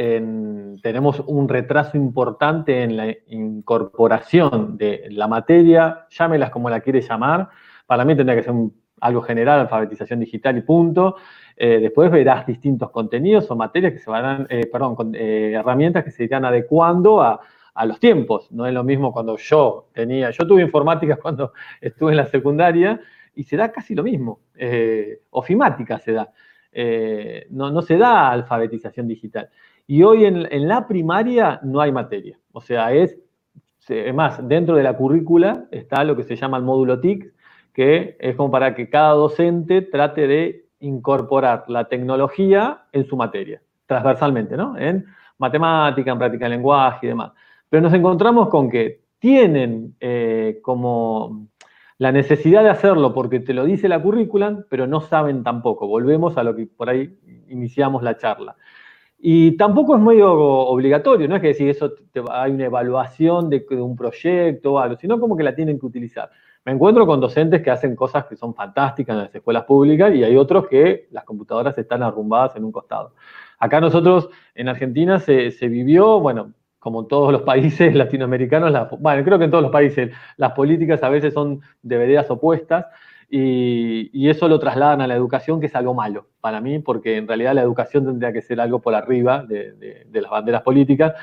[0.83, 7.51] tenemos un retraso importante en la incorporación de la materia, llámelas como la quiere llamar.
[7.87, 8.55] Para mí tendría que ser
[9.01, 11.17] algo general, alfabetización digital y punto.
[11.57, 16.11] Eh, después verás distintos contenidos o materias que se van, eh, perdón, eh, herramientas que
[16.11, 17.41] se irán adecuando a,
[17.75, 18.51] a los tiempos.
[18.53, 23.01] No es lo mismo cuando yo tenía, yo tuve informática cuando estuve en la secundaria
[23.35, 24.41] y se da casi lo mismo.
[24.55, 26.33] Eh, ofimática se da.
[26.73, 29.49] Eh, no, se da alfabetización digital.
[29.87, 32.39] Y hoy en, la primaria no hay materia.
[32.53, 33.19] O sea, es,
[34.15, 37.33] más, dentro de la currícula está lo que se llama el módulo TIC,
[37.73, 43.63] que es como para que cada docente trate de incorporar la tecnología en su materia,
[43.87, 44.79] transversalmente, ¿no?
[44.79, 45.07] En
[45.39, 47.33] matemática, en práctica de lenguaje y demás.
[47.71, 51.49] Pero nos encontramos con que tienen eh, como
[51.99, 55.87] la necesidad de hacerlo porque te lo dice la currícula, pero no saben tampoco.
[55.87, 57.17] Volvemos a lo que por ahí
[57.49, 58.57] iniciamos la charla.
[59.19, 61.93] Y tampoco es medio obligatorio, no es que decir eso
[62.31, 66.31] hay una evaluación de, un proyecto o algo, sino como que la tienen que utilizar.
[66.65, 70.25] Me encuentro con docentes que hacen cosas que son fantásticas en las escuelas públicas y
[70.25, 73.15] hay otros que las computadoras están arrumbadas en un costado.
[73.59, 79.39] Acá nosotros en Argentina se, se vivió, bueno, como todos los países latinoamericanos, bueno, creo
[79.39, 82.87] que en todos los países las políticas a veces son de veredas opuestas
[83.33, 87.29] y, eso lo trasladan a la educación, que es algo malo para mí, porque en
[87.29, 91.15] realidad la educación tendría que ser algo por arriba de, las banderas políticas,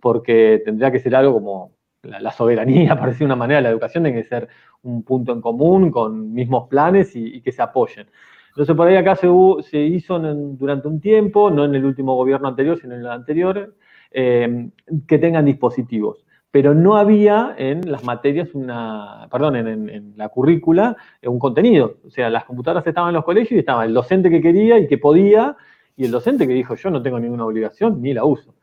[0.00, 4.22] porque tendría que ser algo como la, soberanía, por decir una manera, la educación tiene
[4.22, 4.48] que ser
[4.82, 8.06] un punto en común, con mismos planes y, que se apoyen.
[8.50, 9.28] Entonces, por ahí acá se,
[9.62, 13.74] se hizo durante un tiempo, no en el último gobierno anterior, sino en el anterior,
[14.10, 14.70] eh,
[15.06, 16.24] que tengan dispositivos.
[16.50, 21.96] Pero no había en las materias una, perdón, en, la currícula eh, un contenido.
[22.06, 24.86] O sea, las computadoras estaban en los colegios y estaba el docente que quería y
[24.86, 25.56] que podía,
[25.96, 28.54] y el docente que dijo, yo no tengo ninguna obligación ni la uso.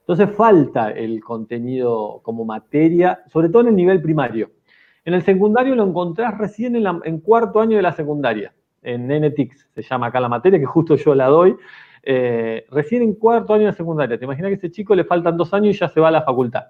[0.00, 4.50] Entonces falta el contenido como materia, sobre todo en el nivel primario.
[5.04, 9.68] En el secundario lo encontrás recién en, en cuarto año de la secundaria, en NTICS
[9.74, 11.56] se llama acá la materia, que justo yo la doy,
[12.02, 14.18] eh, recién en cuarto año de secundaria.
[14.18, 16.22] Te imaginas que ese chico le faltan dos años y ya se va a la
[16.22, 16.64] facultad.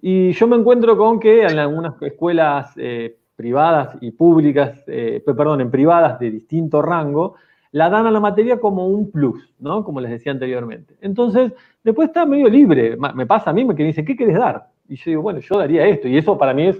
[0.00, 5.60] Y yo me encuentro con que en algunas escuelas eh, privadas y públicas, eh, perdón,
[5.60, 7.36] en privadas de distinto rango,
[7.70, 9.82] la dan a la materia como un plus, ¿no?
[9.84, 10.94] Como les decía anteriormente.
[11.00, 12.96] Entonces, después está medio libre.
[13.14, 14.68] Me pasa a mí me dicen, ¿qué querés dar?
[14.88, 16.06] Y yo digo, bueno, yo daría esto.
[16.06, 16.78] Y eso para mí es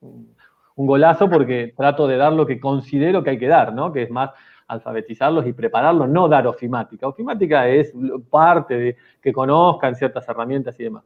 [0.00, 3.92] un golazo porque trato de dar lo que considero que hay que dar, ¿no?
[3.92, 4.30] Que es más
[4.66, 7.08] alfabetizarlos y prepararlos, no dar ofimática.
[7.08, 7.92] Ofimática es
[8.30, 11.04] parte de que conozcan ciertas herramientas y demás.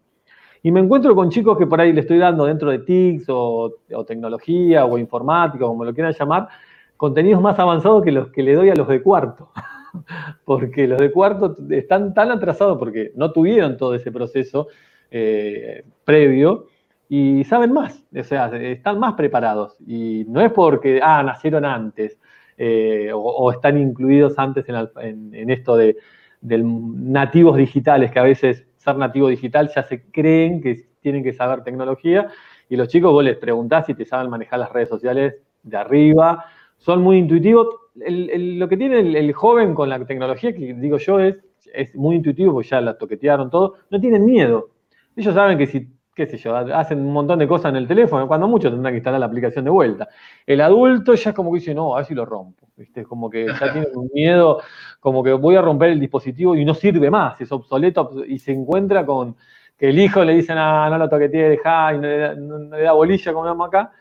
[0.63, 3.75] Y me encuentro con chicos que por ahí le estoy dando dentro de TICS o,
[4.07, 6.49] tecnología o informática, como lo quieran llamar,
[6.97, 9.51] contenidos más avanzados que los que le doy a los de cuarto.
[10.45, 14.69] porque los de cuarto están tan atrasados porque no tuvieron todo ese proceso
[15.11, 16.67] eh, previo
[17.09, 19.77] y saben más, o sea, están más preparados.
[19.87, 22.19] Y no es porque, ah, nacieron antes,
[22.59, 25.97] eh, o, están incluidos antes en, esto de,
[26.43, 31.63] nativos digitales, que a veces ser nativo digital ya se creen que tienen que saber
[31.63, 32.29] tecnología,
[32.69, 36.45] y los chicos vos les preguntás si te saben manejar las redes sociales de arriba,
[36.77, 37.69] son muy intuitivos.
[37.95, 41.37] lo que tiene el, joven con la tecnología, que digo yo, es,
[41.73, 44.71] es muy intuitivo, porque ya la toquetearon todo, no tienen miedo.
[45.17, 45.89] Ellos saben que si
[46.19, 48.99] qué sé yo, hacen un montón de cosas en el teléfono, cuando mucho tendrán que
[48.99, 50.09] instalar la aplicación de vuelta.
[50.45, 52.67] El adulto ya es como que dice, no, a ver si lo rompo.
[52.77, 53.05] ¿viste?
[53.05, 54.61] Como que ya tiene un miedo,
[54.99, 58.53] como que voy a romper el dispositivo y no sirve más, es obsoleto y se
[58.53, 59.37] encuentra con
[59.79, 63.33] que el hijo le dice, ah, no lo toqueteé, dejá, y no le da, bolilla
[63.33, 63.93] como llama acá.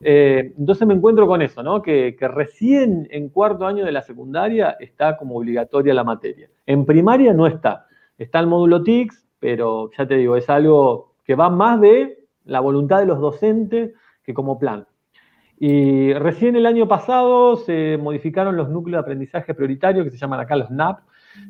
[0.00, 1.82] Eh, entonces me encuentro con eso, ¿no?
[1.82, 6.48] Que, que, recién en cuarto año de la secundaria está como obligatoria la materia.
[6.66, 7.86] En primaria no está.
[8.18, 12.58] Está el módulo TICS, pero ya te digo, es algo que va más de la
[12.58, 13.92] voluntad de los docentes
[14.24, 14.88] que como plan.
[15.60, 20.40] Y recién el año pasado se modificaron los núcleos de aprendizaje prioritario, que se llaman
[20.40, 20.98] acá los NAP,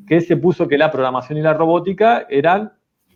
[0.07, 2.75] que se puso que la programación y la robótica eran,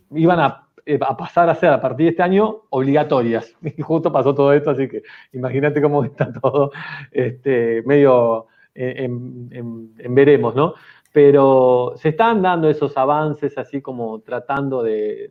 [0.09, 0.53] iban
[0.87, 3.55] eh, a, pasar a ser a partir de este año obligatorias.
[3.77, 5.03] Y justo pasó todo esto, así que
[5.33, 6.71] imagínate cómo está todo
[7.11, 10.73] este, medio en, veremos, ¿no?
[11.13, 15.29] Pero se están dando esos avances así como tratando de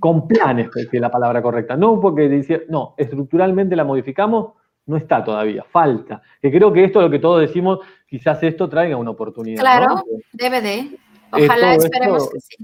[0.00, 1.76] con planes, que es la palabra correcta.
[1.76, 4.54] No porque dice, no, estructuralmente la modificamos,
[4.86, 6.22] no está todavía, falta.
[6.40, 7.78] Que creo que esto es lo que todos decimos,
[8.08, 9.60] quizás esto traiga una oportunidad.
[9.60, 10.98] Claro, debe de.
[11.32, 12.56] Ojalá esperemos que sí.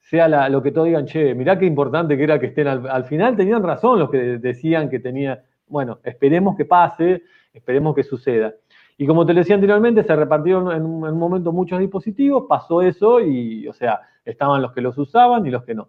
[0.00, 3.36] sea lo que todos digan, che, mirá qué importante que era que estén al, final,
[3.36, 7.22] tenían razón los que decían que tenía, bueno, esperemos que pase,
[7.54, 8.52] esperemos que suceda.
[8.98, 13.66] Y como te decía anteriormente, se repartieron en un, momento muchos dispositivos, pasó eso y,
[13.68, 15.88] o sea, estaban los que los usaban y los que no.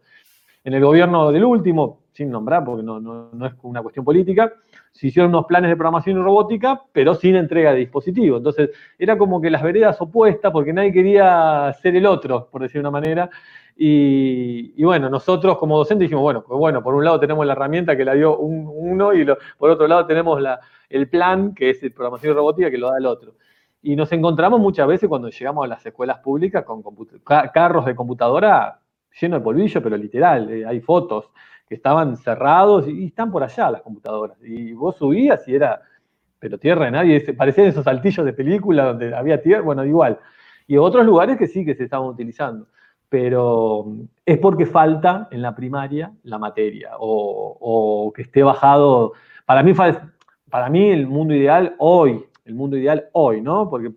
[0.68, 2.98] En el gobierno del último, sin nombrar porque no,
[3.46, 4.52] es una cuestión política,
[4.92, 8.40] se hicieron unos planes de programación y robótica, pero sin entrega de dispositivos.
[8.40, 12.74] Entonces, era como que las veredas opuestas, porque nadie quería ser el otro, por decir
[12.74, 13.30] de una manera.
[13.78, 17.96] Y, bueno, nosotros como docentes dijimos, bueno, pues bueno, por un lado tenemos la herramienta
[17.96, 19.26] que la dio uno y
[19.58, 20.44] por otro lado tenemos
[20.90, 23.36] el plan, que es el programación y robótica, que lo da el otro.
[23.82, 26.84] Y nos encontramos muchas veces cuando llegamos a las escuelas públicas con
[27.54, 28.82] carros de computadora
[29.20, 31.32] llenos de polvillo, pero literal, eh, hay fotos
[31.68, 34.38] que estaban cerrados y, están por allá las computadoras.
[34.44, 35.82] Y vos subías y era,
[36.40, 40.20] pero tierra de nadie, parecían esos saltillos de película donde había tierra, bueno, igual.
[40.68, 42.68] Y otros lugares que sí que se estaban utilizando,
[43.10, 43.86] pero
[44.26, 49.14] es porque falta en la primaria la materia o, que esté bajado.
[49.46, 49.74] Para mí,
[50.50, 53.70] para mí el mundo ideal hoy, el mundo ideal hoy, ¿no?
[53.70, 53.92] Porque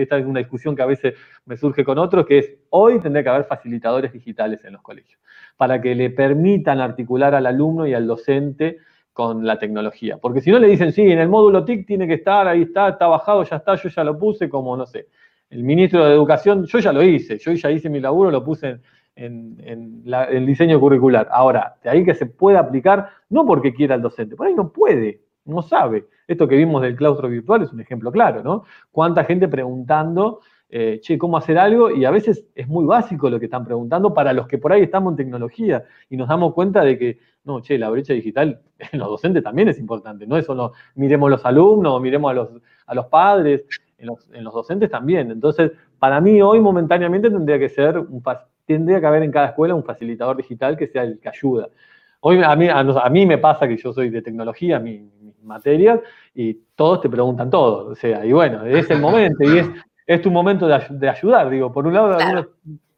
[0.00, 1.14] esta es una discusión que a veces
[1.44, 5.20] me surge con otros, que es hoy tendría que haber facilitadores digitales en los colegios,
[5.56, 8.78] para que le permitan articular al alumno y al docente
[9.12, 10.18] con la tecnología.
[10.18, 12.88] Porque si no le dicen, sí, en el módulo TIC tiene que estar, ahí está,
[12.88, 15.08] está bajado, ya está, yo ya lo puse, como no sé.
[15.50, 18.78] El ministro de Educación, yo ya lo hice, yo ya hice mi laburo, lo puse
[19.16, 21.28] en, el diseño curricular.
[21.30, 24.72] Ahora, de ahí que se pueda aplicar, no porque quiera el docente, por ahí no
[24.72, 26.06] puede, no sabe.
[26.26, 28.64] Esto que vimos del claustro virtual es un ejemplo claro, ¿no?
[28.90, 30.40] Cuánta gente preguntando,
[30.72, 31.90] eh, che, ¿cómo hacer algo?
[31.90, 34.82] Y a veces es muy básico lo que están preguntando para los que por ahí
[34.82, 38.60] estamos en tecnología y nos damos cuenta de que, no, che, la brecha digital
[38.92, 42.48] en los docentes también es importante, no es solo miremos los alumnos, miremos a los,
[42.86, 43.64] a los padres,
[43.98, 45.30] en los, docentes también.
[45.30, 48.22] Entonces, para mí hoy momentáneamente tendría que ser, un,
[48.64, 51.68] tendría que haber en cada escuela un facilitador digital que sea el que ayuda.
[52.20, 55.02] Hoy a mí, a, mí me pasa que yo soy de tecnología, mis
[55.42, 56.00] materias,
[56.34, 57.88] y todos te preguntan todo.
[57.88, 59.70] O sea, y bueno, es el momento, y es,
[60.14, 61.48] es tu momento de, ayudar.
[61.50, 62.18] Digo, por un lado,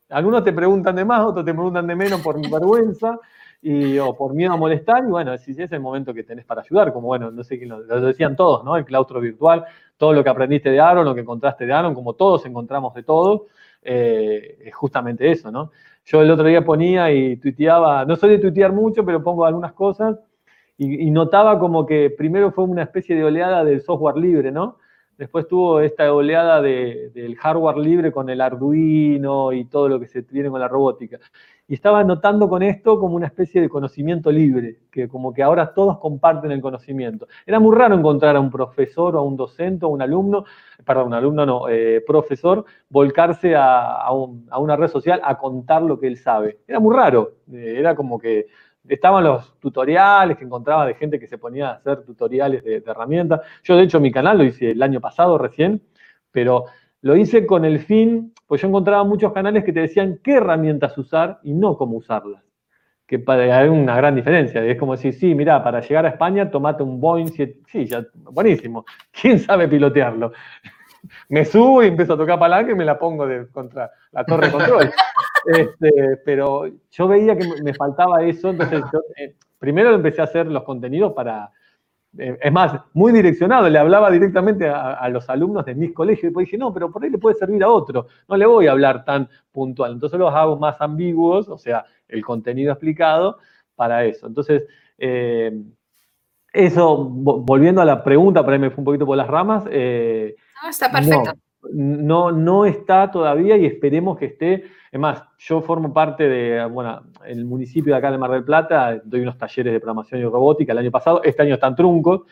[0.08, 3.18] algunos, te preguntan de más, otros te preguntan de menos por vergüenza.
[3.64, 6.62] Y, o por miedo a molestar, y bueno, si es el momento que tenés para
[6.62, 8.76] ayudar, como bueno, no sé quién lo, decían todos, ¿no?
[8.76, 9.64] El claustro virtual,
[9.96, 13.04] todo lo que aprendiste de Aaron, lo que encontraste de Aaron, como todos encontramos de
[13.04, 13.46] todo,
[13.80, 15.70] eh, es justamente eso, ¿no?
[16.04, 19.72] Yo el otro día ponía y tuiteaba, no soy de tuitear mucho, pero pongo algunas
[19.74, 20.18] cosas
[20.76, 24.78] y, notaba como que primero fue una especie de oleada del software libre, ¿no?
[25.22, 30.24] Después tuvo esta oleada del hardware libre con el Arduino y todo lo que se
[30.24, 31.20] tiene con la robótica.
[31.68, 35.74] Y estaba notando con esto como una especie de conocimiento libre, que como que ahora
[35.74, 37.28] todos comparten el conocimiento.
[37.46, 40.44] Era muy raro encontrar a un profesor o a un docente o un alumno,
[40.84, 46.08] perdón, un alumno no, eh, profesor, volcarse a, una red social a contar lo que
[46.08, 46.58] él sabe.
[46.66, 48.48] Era muy raro, eh, era como que
[48.88, 53.40] estaban los tutoriales que encontraba de gente que se ponía a hacer tutoriales de, herramientas.
[53.62, 55.82] Yo, de hecho, mi canal lo hice el año pasado recién,
[56.30, 56.66] pero
[57.00, 60.96] lo hice con el fin, pues yo encontraba muchos canales que te decían qué herramientas
[60.98, 62.42] usar y no cómo usarlas.
[63.06, 64.64] Que hay una gran diferencia.
[64.64, 67.60] Es como decir, sí, mira, para llegar a España tomate un Boeing 7.
[67.66, 68.84] Sí, ya, buenísimo.
[69.20, 70.32] ¿Quién sabe pilotearlo?
[71.28, 74.50] me subo y empiezo a tocar palanca y me la pongo de, contra la torre
[74.50, 74.90] control.
[75.46, 78.82] Este, pero yo veía que me faltaba eso, entonces
[79.16, 81.50] eh, primero empecé a hacer los contenidos para,
[82.18, 86.26] eh, es más, muy direccionado, le hablaba directamente a, los alumnos de mis colegios y
[86.26, 88.72] después dije, no, pero por ahí le puede servir a otro, no le voy a
[88.72, 89.92] hablar tan puntual.
[89.92, 93.38] Entonces los hago más ambiguos, o sea, el contenido explicado
[93.74, 94.26] para eso.
[94.26, 94.64] Entonces,
[94.98, 95.62] eh,
[96.52, 99.64] eso, volviendo a la pregunta, por ahí me fue un poquito por las ramas.
[99.64, 99.70] No,
[100.68, 101.32] está perfecto.
[101.72, 104.64] No, no está todavía y esperemos que esté.
[104.92, 109.00] Es más, yo formo parte de, bueno, el municipio de acá de Mar del Plata,
[109.02, 112.26] doy unos talleres de programación y robótica el año pasado, este año están truncos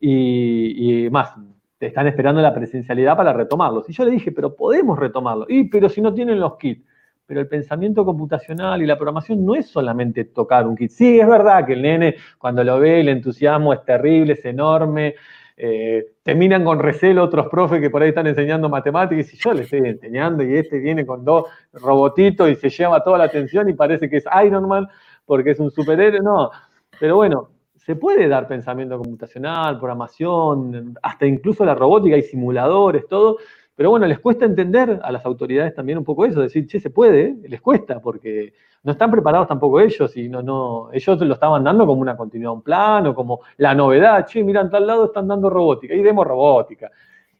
[0.00, 1.34] y, más,
[1.76, 3.90] te están esperando la presencialidad para retomarlos.
[3.90, 5.44] Y yo le dije, pero podemos retomarlo.
[5.48, 6.86] Y, pero si no tienen los kits.
[7.26, 10.92] Pero el pensamiento computacional y la programación no es solamente tocar un kit.
[10.92, 15.16] Sí, es verdad que el nene, cuando lo ve, el entusiasmo es terrible, es enorme,
[15.56, 19.72] eh, terminan con recelo otros profes que por ahí están enseñando matemáticas y yo les
[19.72, 23.74] estoy enseñando y este viene con dos robotitos y se lleva toda la atención y
[23.74, 24.88] parece que es Iron Man
[25.24, 26.50] porque es un superhéroe, no.
[26.98, 33.38] Pero bueno, se puede dar pensamiento computacional, programación, hasta incluso la robótica y simuladores, todo,
[33.76, 36.90] Pero bueno, les cuesta entender a las autoridades también un poco eso, decir, che, se
[36.90, 38.54] puede, les cuesta, porque
[38.84, 42.52] no están preparados tampoco ellos, y no, no, ellos lo estaban dando como una continuidad,
[42.52, 46.02] un plan, o como la novedad, che, mira, en tal lado están dando robótica, y
[46.02, 46.90] demos robótica.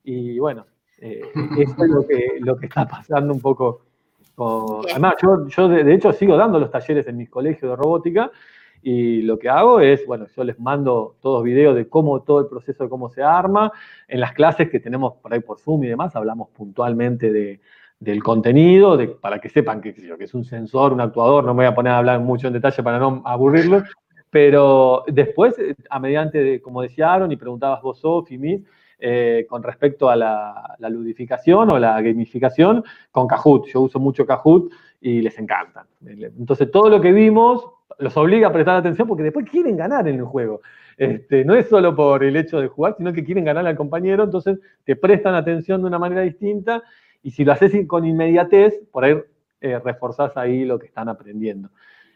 [0.05, 0.65] Y bueno,
[1.01, 1.21] eh,
[1.59, 3.83] eso es lo que, lo que está pasando un poco.
[4.91, 8.31] además, yo, yo de, hecho sigo dando los talleres en mis colegios de robótica,
[8.83, 12.47] y lo que hago es, bueno, yo les mando todos videos de cómo todo el
[12.47, 13.73] proceso de cómo se arma.
[14.09, 17.61] En las clases que tenemos por ahí por Zoom y demás, hablamos puntualmente de,
[18.05, 21.73] del contenido, para que sepan que, que es un sensor, un actuador, no me voy
[21.73, 23.85] a poner a hablar mucho en detalle para no aburrirlos,
[24.31, 25.55] pero después,
[25.89, 28.63] a mediante, de, como decía Aaron y preguntabas vos, Sofi, Miss,
[28.99, 33.67] eh, con respecto a la, la, ludificación o la gamificación, con Kahoot.
[33.67, 35.87] Yo uso mucho Kahoot y les encanta.
[36.07, 37.69] Entonces, todo lo que vimos
[37.99, 40.61] los obliga a prestar atención porque después quieren ganar en el juego.
[40.97, 44.25] Este, no es solo por el hecho de jugar, sino que quieren ganar al compañero,
[44.25, 46.83] entonces te prestan atención de una manera distinta
[47.25, 49.17] y si lo haces con inmediatez, por ahí
[49.61, 51.71] eh, reforzás ahí lo que están aprendiendo.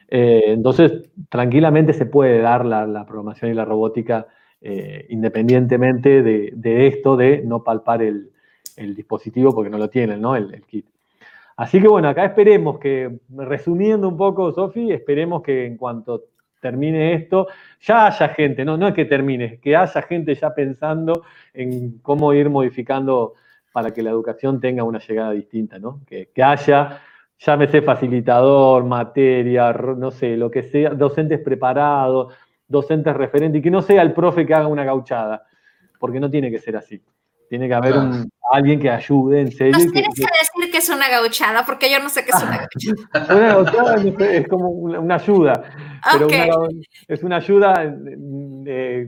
[0.07, 4.27] Eh, entonces, tranquilamente se puede dar la, programación y la robótica
[4.61, 8.31] eh, independientemente de, esto de no palpar el,
[8.95, 10.37] dispositivo porque no lo tienen, ¿no?
[10.37, 10.87] el kit.
[11.59, 16.27] Así que bueno, acá esperemos que, resumiendo un poco, Sofi, esperemos que en cuanto
[16.61, 17.49] termine esto,
[17.81, 22.33] ya haya gente, no, no es que termine, que haya gente ya pensando en cómo
[22.33, 23.35] ir modificando
[23.73, 26.01] para que la educación tenga una llegada distinta, ¿no?
[26.07, 27.01] Que, que haya,
[27.39, 32.35] llámese facilitador, materia, no sé, lo que sea, docentes preparados,
[32.67, 35.45] docentes referentes, y que no sea el profe que haga una gauchada,
[35.99, 37.03] porque no tiene que ser así.
[37.49, 39.73] Tiene que haber un, alguien que ayude, en serio.
[39.73, 42.69] Nos tienes que, decir que es una gauchada, porque yo no sé qué es una
[43.13, 43.37] gauchada.
[43.37, 43.97] una gauchada
[44.31, 45.65] es como una, ayuda.
[46.29, 46.69] Pero
[47.07, 47.95] es una ayuda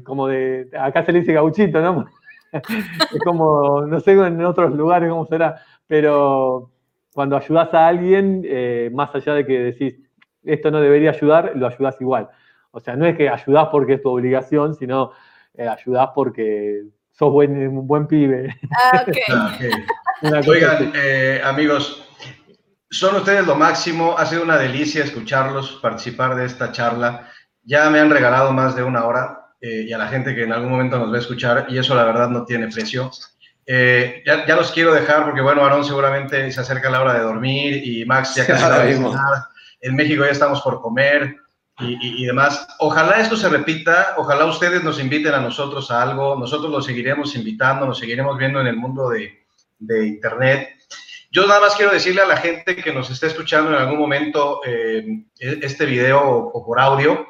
[0.04, 0.68] como de.
[0.78, 2.06] Acá se le dice gauchito, ¿no?
[3.14, 6.70] es como, no sé en otros lugares cómo será, pero
[7.14, 9.96] cuando ayudas a alguien, eh, más allá de que decís,
[10.44, 12.28] esto no debería ayudar, lo ayudas igual.
[12.72, 15.12] O sea, no es que ayudas porque es tu obligación, sino
[15.54, 18.54] eh, ayudas porque sos buen, un buen pibe.
[18.70, 19.22] Ah, okay.
[20.22, 22.06] Ah, Oigan, eh, amigos,
[22.90, 24.18] son ustedes lo máximo.
[24.18, 27.26] Ha sido una delicia escucharlos, participar de esta charla.
[27.62, 30.52] Ya me han regalado más de una hora eh, y a la gente que en
[30.52, 33.10] algún momento nos va a escuchar, y eso la verdad no tiene precio.
[33.66, 37.20] Eh, ya, ya, los quiero dejar porque, bueno, Aarón seguramente se acerca la hora de
[37.20, 39.48] dormir y Max ya casi va a
[39.80, 41.36] En México ya estamos por comer
[41.78, 42.66] y, demás.
[42.78, 47.34] Ojalá esto se repita, ojalá ustedes nos inviten a nosotros a algo, nosotros los seguiremos
[47.36, 49.44] invitando, nos seguiremos viendo en el mundo de,
[49.78, 50.68] de Internet.
[51.32, 54.60] Yo nada más quiero decirle a la gente que nos está escuchando en algún momento
[54.66, 57.26] eh, este video o, por audio,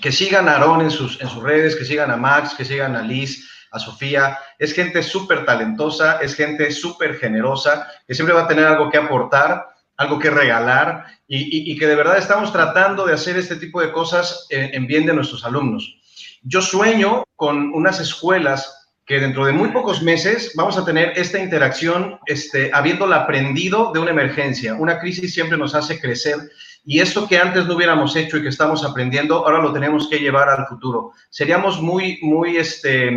[0.00, 2.96] que sigan a Aarón en sus, en sus redes, que sigan a Max, que sigan
[2.96, 4.38] a Liz, a Sofía.
[4.58, 8.98] Es gente súper talentosa, es gente súper generosa, que siempre va a tener algo que
[8.98, 13.92] aportar algo que regalar y, que de verdad estamos tratando de hacer este tipo de
[13.92, 15.96] cosas en, bien de nuestros alumnos.
[16.42, 21.38] Yo sueño con unas escuelas que dentro de muy pocos meses vamos a tener esta
[21.38, 24.74] interacción, este, habiéndola aprendido de una emergencia.
[24.74, 26.36] Una crisis siempre nos hace crecer
[26.84, 30.18] y esto que antes no hubiéramos hecho y que estamos aprendiendo, ahora lo tenemos que
[30.18, 31.12] llevar al futuro.
[31.30, 33.10] Seríamos muy, muy, este,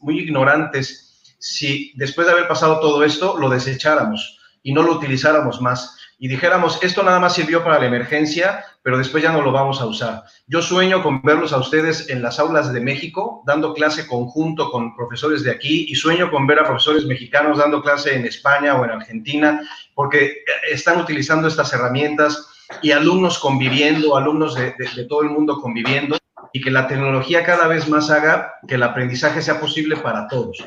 [0.00, 5.60] muy ignorantes si después de haber pasado todo esto lo desecháramos y no lo utilizáramos
[5.60, 9.52] más y dijéramos, esto nada más sirvió para la emergencia, pero después ya no lo
[9.52, 10.24] vamos a usar.
[10.46, 14.94] Yo sueño con verlos a ustedes en las aulas de México, dando clase conjunto con
[14.94, 18.84] profesores de aquí, y sueño con ver a profesores mexicanos dando clase en España o
[18.84, 19.62] en Argentina,
[19.94, 22.50] porque están utilizando estas herramientas
[22.82, 26.18] y alumnos conviviendo, alumnos de, de todo el mundo conviviendo,
[26.52, 30.62] y que la tecnología cada vez más haga que el aprendizaje sea posible para todos.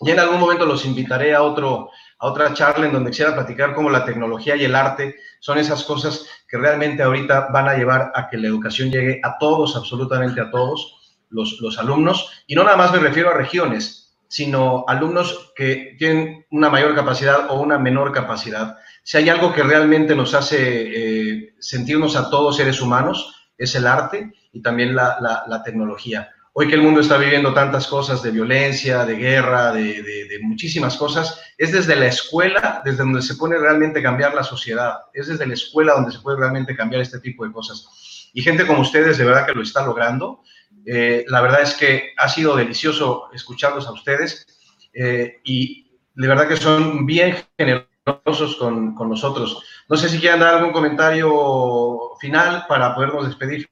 [0.00, 3.74] Y en algún momento los invitaré a otro a otra charla en donde quisiera platicar
[3.74, 8.12] cómo la tecnología y el arte son esas cosas que realmente ahorita van a llevar
[8.14, 12.44] a que la educación llegue a todos, absolutamente a todos los, los alumnos.
[12.46, 17.50] Y no nada más me refiero a regiones, sino alumnos que tienen una mayor capacidad
[17.50, 18.76] o una menor capacidad.
[19.02, 23.86] Si hay algo que realmente nos hace eh, sentirnos a todos seres humanos, es el
[23.86, 26.30] arte y también la, la, la tecnología
[26.60, 31.42] hoy que el mundo está viviendo tantas cosas de violencia, de guerra, de, muchísimas cosas,
[31.56, 35.54] es desde la escuela, desde donde se puede realmente cambiar la sociedad, es desde la
[35.54, 38.28] escuela donde se puede realmente cambiar este tipo de cosas.
[38.34, 40.42] Y gente como ustedes, de verdad que lo está logrando.
[40.84, 44.46] Eh, la verdad es que ha sido delicioso escucharlos a ustedes
[44.92, 49.62] eh, y de verdad que son bien generosos con nosotros.
[49.88, 53.69] No sé si quieren dar algún comentario final para podernos despedir.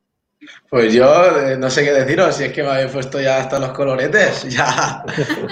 [0.69, 3.59] Pues yo eh, no sé qué deciros, si es que me habéis puesto ya hasta
[3.59, 5.03] los coloretes, ya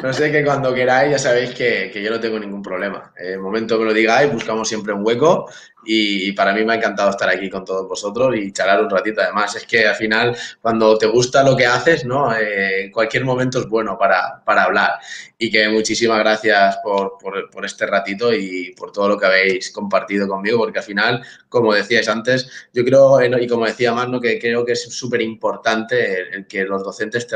[0.02, 3.12] no sé que cuando queráis ya sabéis que, yo no tengo ningún problema.
[3.16, 5.50] En el momento que lo digáis, buscamos siempre un hueco
[5.86, 9.20] y, para mí me ha encantado estar aquí con todos vosotros y charlar un ratito.
[9.20, 12.34] Además, es que al final, cuando te gusta lo que haces, ¿no?
[12.36, 14.94] Eh, cualquier momento es bueno para, para hablar.
[15.38, 19.70] Y que muchísimas gracias por, por, por, este ratito y por todo lo que habéis
[19.70, 24.20] compartido conmigo, porque al final, como decíais antes, yo creo, eh, y como decía Magno,
[24.20, 27.26] que creo que es súper importante que los docentes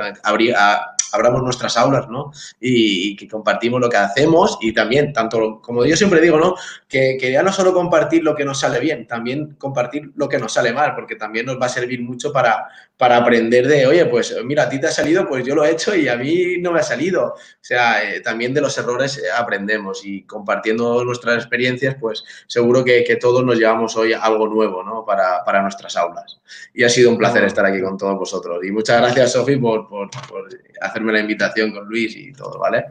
[1.13, 2.33] abramos nuestras aulas, ¿no?
[2.61, 6.55] Y, que compartimos lo que hacemos y también, tanto como yo siempre digo, ¿no?
[6.89, 10.39] Que, que ya no solo compartir lo que nos sale bien, también compartir lo que
[10.39, 14.07] nos sale mal, porque también nos va a servir mucho para, para aprender de, oye,
[14.07, 16.59] pues mira, a ti te ha salido, pues yo lo he hecho y a mí
[16.59, 17.35] no me ha salido.
[17.35, 22.85] O sea, eh, también de los errores eh, aprendemos y compartiendo nuestras experiencias, pues seguro
[22.85, 25.05] que, que todos nos llevamos hoy algo nuevo, ¿no?
[25.05, 26.41] Para, para, nuestras aulas.
[26.75, 28.65] Y ha sido un placer estar aquí con todos vosotros.
[28.65, 30.49] Y muchas gracias, Sofi, por, por, por
[30.81, 32.85] hacerme la invitación con Luis y todo, ¿vale?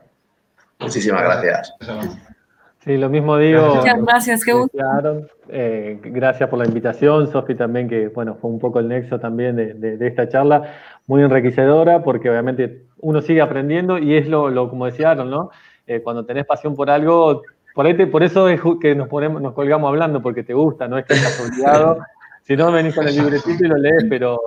[0.80, 1.74] Muchísimas gracias.
[2.90, 3.76] Sí, lo mismo digo.
[3.76, 4.76] Muchas gracias, qué gusto.
[5.48, 9.56] Eh, gracias por la invitación, Sofi también, que bueno, fue un poco el nexo también
[9.56, 10.74] de, esta charla,
[11.06, 15.52] muy enriquecedora, porque obviamente uno sigue aprendiendo y es lo, lo como decía Aaron, ¿no?
[15.86, 17.44] Eh, cuando tenés pasión por algo,
[17.76, 20.98] por, ahí por eso es que nos, ponemos, nos colgamos hablando, porque te gusta, no
[20.98, 22.00] es que estás obligado,
[22.42, 24.42] si no venís con el libretito y lo lees, pero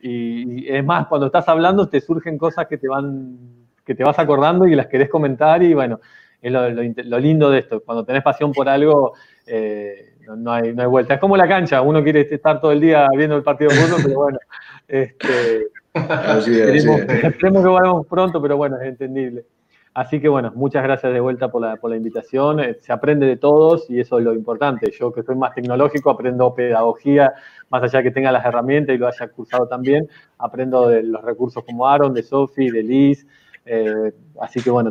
[0.00, 3.38] y, es más, cuando estás hablando te surgen cosas que te van,
[3.86, 6.00] que te vas acordando y las querés comentar y bueno,
[6.44, 7.82] es lo, lindo de esto.
[7.82, 9.14] Cuando tenés pasión por algo,
[9.46, 11.14] eh, no, hay, no, hay, vuelta.
[11.14, 14.02] Es como la cancha, uno quiere estar todo el día viendo el partido de fútbol,
[14.04, 14.38] pero bueno,
[14.86, 19.46] este, esperemos, que vayamos pronto, pero bueno, es entendible.
[19.94, 22.60] Así que bueno, muchas gracias de vuelta por la, por la invitación.
[22.60, 24.90] Eh, se aprende de todos y eso es lo importante.
[24.90, 27.32] Yo que soy más tecnológico, aprendo pedagogía,
[27.70, 31.64] más allá que tenga las herramientas y lo haya cursado también, aprendo de los recursos
[31.64, 33.26] como Aaron, de Sophie, de Liz,
[33.64, 34.90] eh, así que bueno,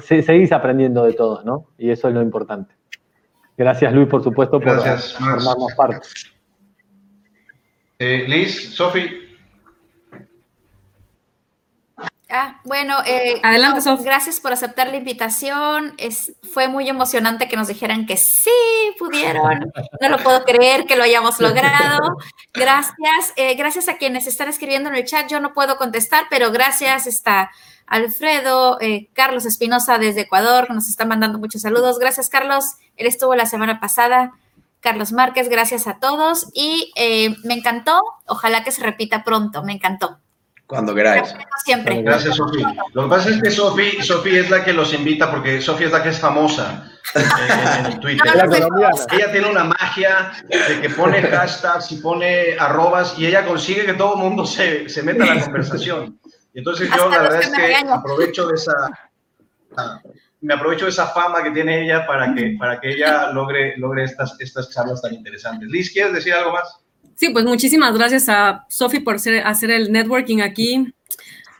[0.00, 1.66] seguís aprendiendo de todos, ¿no?
[1.78, 2.74] Y eso es lo importante.
[3.56, 6.06] Gracias Luis, por supuesto, por formarnos parte.
[7.98, 9.20] Eh, Liz, Sofi.
[12.28, 15.92] Ah, bueno, eh, adelante, Gracias por aceptar la invitación.
[15.98, 18.50] Es, fue muy emocionante que nos dijeran que sí
[18.98, 19.70] pudieron.
[20.00, 22.16] No lo puedo creer que lo hayamos logrado.
[22.54, 23.34] Gracias.
[23.36, 25.28] Eh, gracias a quienes están escribiendo en el chat.
[25.28, 27.50] Yo no puedo contestar, pero gracias está
[27.86, 31.98] Alfredo, eh, Carlos Espinosa desde Ecuador, nos está mandando muchos saludos.
[31.98, 32.76] Gracias, Carlos.
[32.96, 34.32] Él estuvo la semana pasada.
[34.80, 36.46] Carlos Márquez, gracias a todos.
[36.54, 36.92] Y
[37.44, 38.00] me encantó.
[38.26, 39.62] Ojalá que se repita pronto.
[39.62, 40.23] Me encantó.
[40.66, 41.34] Cuando queráis.
[41.64, 42.02] Siempre.
[42.02, 42.64] Gracias, Sofi.
[42.92, 46.02] Lo que pasa es que Sofi es la que los invita porque Sofi es la
[46.02, 48.32] que es famosa en, Twitter.
[49.12, 53.94] ella tiene una magia de que pone hashtags y pone arrobas y ella consigue que
[53.94, 56.18] todo el mundo se, se meta en la conversación.
[56.54, 58.90] Y entonces yo la verdad es que aprovecho de esa
[60.44, 64.04] me aprovecho de esa fama que tiene ella para que, para que ella logre, logre
[64.04, 65.70] estas, estas charlas tan interesantes.
[65.70, 66.83] Liz, ¿quieres decir algo más?
[67.16, 70.94] Sí, pues muchísimas gracias a Sofi por hacer el networking aquí,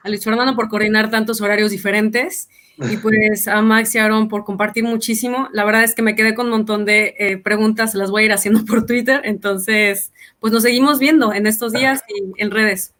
[0.02, 2.48] a Luis Fernando por coordinar tantos horarios diferentes
[2.78, 5.48] y pues a Max y Aaron por compartir muchísimo.
[5.52, 8.26] La verdad es que me quedé con un montón de eh, preguntas, las voy a
[8.26, 12.92] ir haciendo por Twitter, entonces pues nos seguimos viendo en estos días y en redes.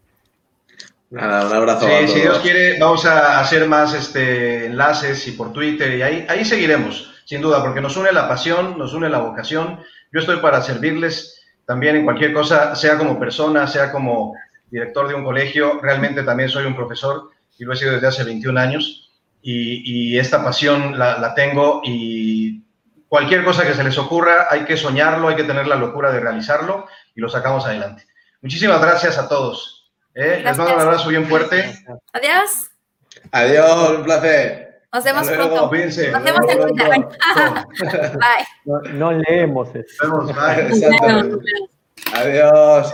[1.09, 1.87] Nada, un abrazo.
[1.87, 6.25] Sí, si Dios quiere, vamos a hacer más este, enlaces y por Twitter y ahí,
[6.27, 9.79] ahí seguiremos, sin duda, porque nos une la pasión, nos une la vocación.
[10.11, 11.34] Yo estoy para servirles
[11.65, 14.35] también en cualquier cosa, sea como persona, sea como
[14.69, 18.23] director de un colegio, realmente también soy un profesor y lo he sido desde hace
[18.23, 19.11] 21 años
[19.41, 22.63] y, esta pasión la, tengo y
[23.07, 26.19] cualquier cosa que se les ocurra hay que soñarlo, hay que tener la locura de
[26.19, 28.05] realizarlo y lo sacamos adelante.
[28.41, 29.91] Muchísimas gracias a todos.
[30.15, 30.41] ¿eh?
[30.43, 31.75] Les mando un abrazo bien fuerte.
[32.13, 32.71] Adiós.
[33.31, 34.64] Adiós, un placer.
[34.95, 35.55] Nos vemos pronto.
[35.55, 35.71] Nos
[36.23, 36.87] vemos en Twitter.
[38.15, 38.47] bye.
[38.63, 40.07] No, no, leemos eso.
[40.07, 40.79] Nos vemos.
[40.79, 41.39] Bye.
[42.13, 42.93] Adiós.